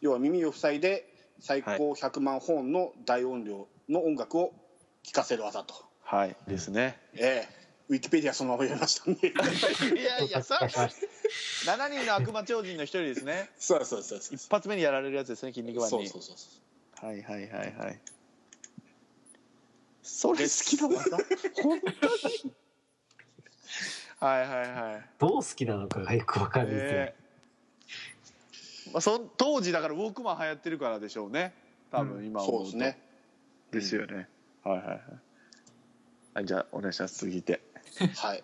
[0.00, 4.52] 要は耳を塞いで最高100万本の大音量の音楽を
[5.02, 6.36] 聴かせる技と、はい。
[6.46, 6.98] ですね。
[7.14, 7.58] ええ。
[7.88, 9.28] ウィキペディアそのまま入れましたんで。
[9.28, 9.32] い
[10.04, 11.08] やいやさお願いします
[11.64, 13.48] 7人の悪魔超人の一人ですね。
[13.58, 16.08] そうそうそうです一発目にやられるやつですね筋肉マンに。
[16.08, 18.00] そうそうそうそうはいはいはいはい。
[20.02, 21.16] それ好きな技？
[21.62, 22.54] 本当に？
[24.20, 24.48] はいはい
[24.92, 25.08] はい。
[25.18, 27.00] どう好きなのかがよくわかるんですよ。
[27.00, 27.17] えー
[28.92, 31.54] まあ、そん当時だからウォークマン流行ってるからでしょうね。
[31.90, 32.98] 多分今思うと、そうですね。
[33.70, 34.28] ですよね、
[34.64, 34.96] はいはいはい。
[36.34, 37.24] はいじゃあお願いします。
[37.26, 37.60] 続いて。
[38.16, 38.42] はい。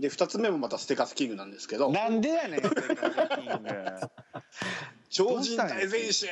[0.00, 1.90] で2つ目もまたステカスキングなんですけど。
[1.90, 2.88] なんでやねん セカセ
[3.42, 3.70] キング。
[5.08, 6.26] 超人大全集。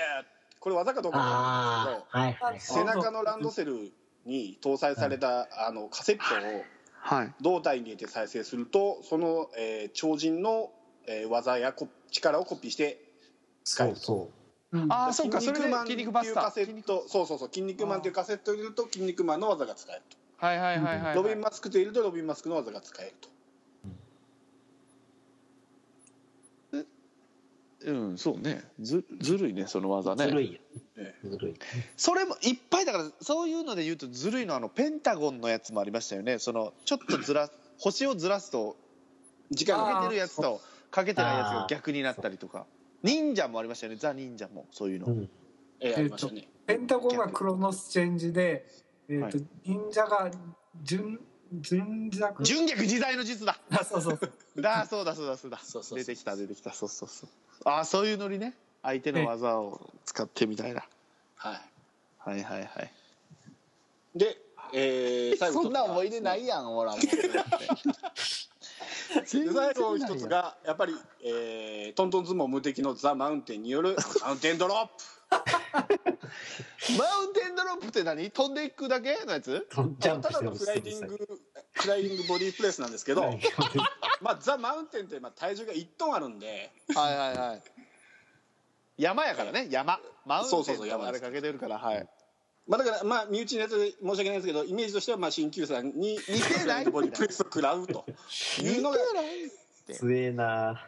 [0.58, 2.86] これ技かどうかわかんないんですけど。
[2.86, 3.92] 背中のランドセル
[4.24, 6.64] に搭載されたあのカセットを
[7.00, 7.34] はい。
[7.40, 10.72] 胴体に入れて再生するとその、えー超人の、
[11.06, 13.11] えー技やこ力をコピーして
[13.64, 14.16] 使えるそう
[14.72, 14.78] そう。
[14.86, 14.92] ん。
[14.92, 23.32] ああそうかそれでマン筋っていうカセットそうそうそう「筋肉マン」っていうカセットを入れると「筋肉マン」の技が使えると、はいはいはいはい、はい、ロビン・マスクと入れるとロビン・マスクの技が使えると。
[27.84, 28.64] うんそうね。
[28.80, 30.16] ずずるいねその技う。
[30.16, 30.26] ね。
[30.26, 30.60] ずるい
[31.24, 31.54] ずるい。
[31.96, 36.38] それもいっぱいだからそういうので言うとずるいのはあのペンタゴンのやつもありましたよね。
[36.38, 38.76] そのちょっとずら星をずらすと
[39.50, 39.94] 時間が。
[39.94, 40.60] かけてるやつと
[40.90, 42.66] かけてないやつが逆になったりとか
[43.02, 43.98] 忍者もありましたよね。
[43.98, 45.30] ザ忍者もそういうの、うん。
[45.80, 46.48] えーありましたね。
[46.66, 48.66] ペンタゴンがクロノスチェンジで、
[49.08, 49.44] えっ、と、はい。
[49.64, 50.30] 忍者が
[50.82, 51.18] 純
[51.60, 52.42] 純弱？
[52.44, 53.58] 純逆自在の術だ。
[53.70, 54.18] あそうそう。
[54.18, 54.26] そ
[54.56, 55.36] うだそうだそうだ。
[55.36, 56.72] そうだ出てきた出てきた。
[56.72, 57.28] そうそうそう。
[57.64, 60.86] ああそういうノリね相手の技を使ってみたいな。
[61.36, 61.60] はい。
[62.18, 62.92] はいはいはい。
[64.14, 64.38] で、
[64.72, 67.00] えー、最後そんな思い出ないやんほらもう
[69.14, 70.94] で最後一つがやっぱり、
[71.24, 74.92] えートントン相撲無敵のザ・マウンテンによるマウンテンドロップ。
[76.98, 78.30] マウンテンドロップって何？
[78.30, 79.24] 飛んでいくだけ？
[79.24, 79.66] のやつ？
[79.70, 79.82] た
[80.18, 81.18] だのフライディング
[81.72, 83.40] フライディングボディープレスなんですけど、はい。
[84.20, 86.70] まあ、ザ・マウンテンってまあ体重が1トンあるんで。
[86.94, 87.62] はいはいはい。
[88.98, 90.00] 山やからね山。
[90.24, 92.08] マウンテンそうそうそう山ですとあれかけてるからはい
[92.68, 98.04] まあだからまあ身内のやつで申し訳ないですけどイメージとしてはまあ鍼灸さんに似てないボディプレスを食らうと
[98.60, 98.98] いうのが
[99.88, 100.86] 強えな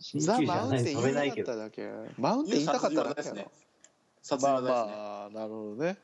[0.00, 0.68] 新ザ・旧じゃない。
[0.68, 1.56] マウンテン飛べないけど。
[1.56, 3.52] 言いたかっただけマウンテン言いたかっただけやろ
[4.22, 4.92] 殺まあ人技ですね。
[4.92, 5.96] まあなるほどね。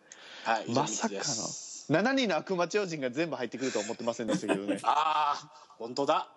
[0.45, 1.21] はいまさかの。
[1.21, 4.79] 7人の悪魔超人が全部入ってくるとは思ってませんでしたけどね。
[4.85, 6.31] ああ本当だ。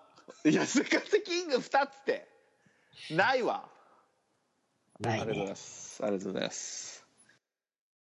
[0.46, 2.28] いやスカスキング2つって。
[3.12, 3.70] ないわ。
[5.00, 6.04] ないありがとうございねます。
[6.04, 6.91] ありがとうございます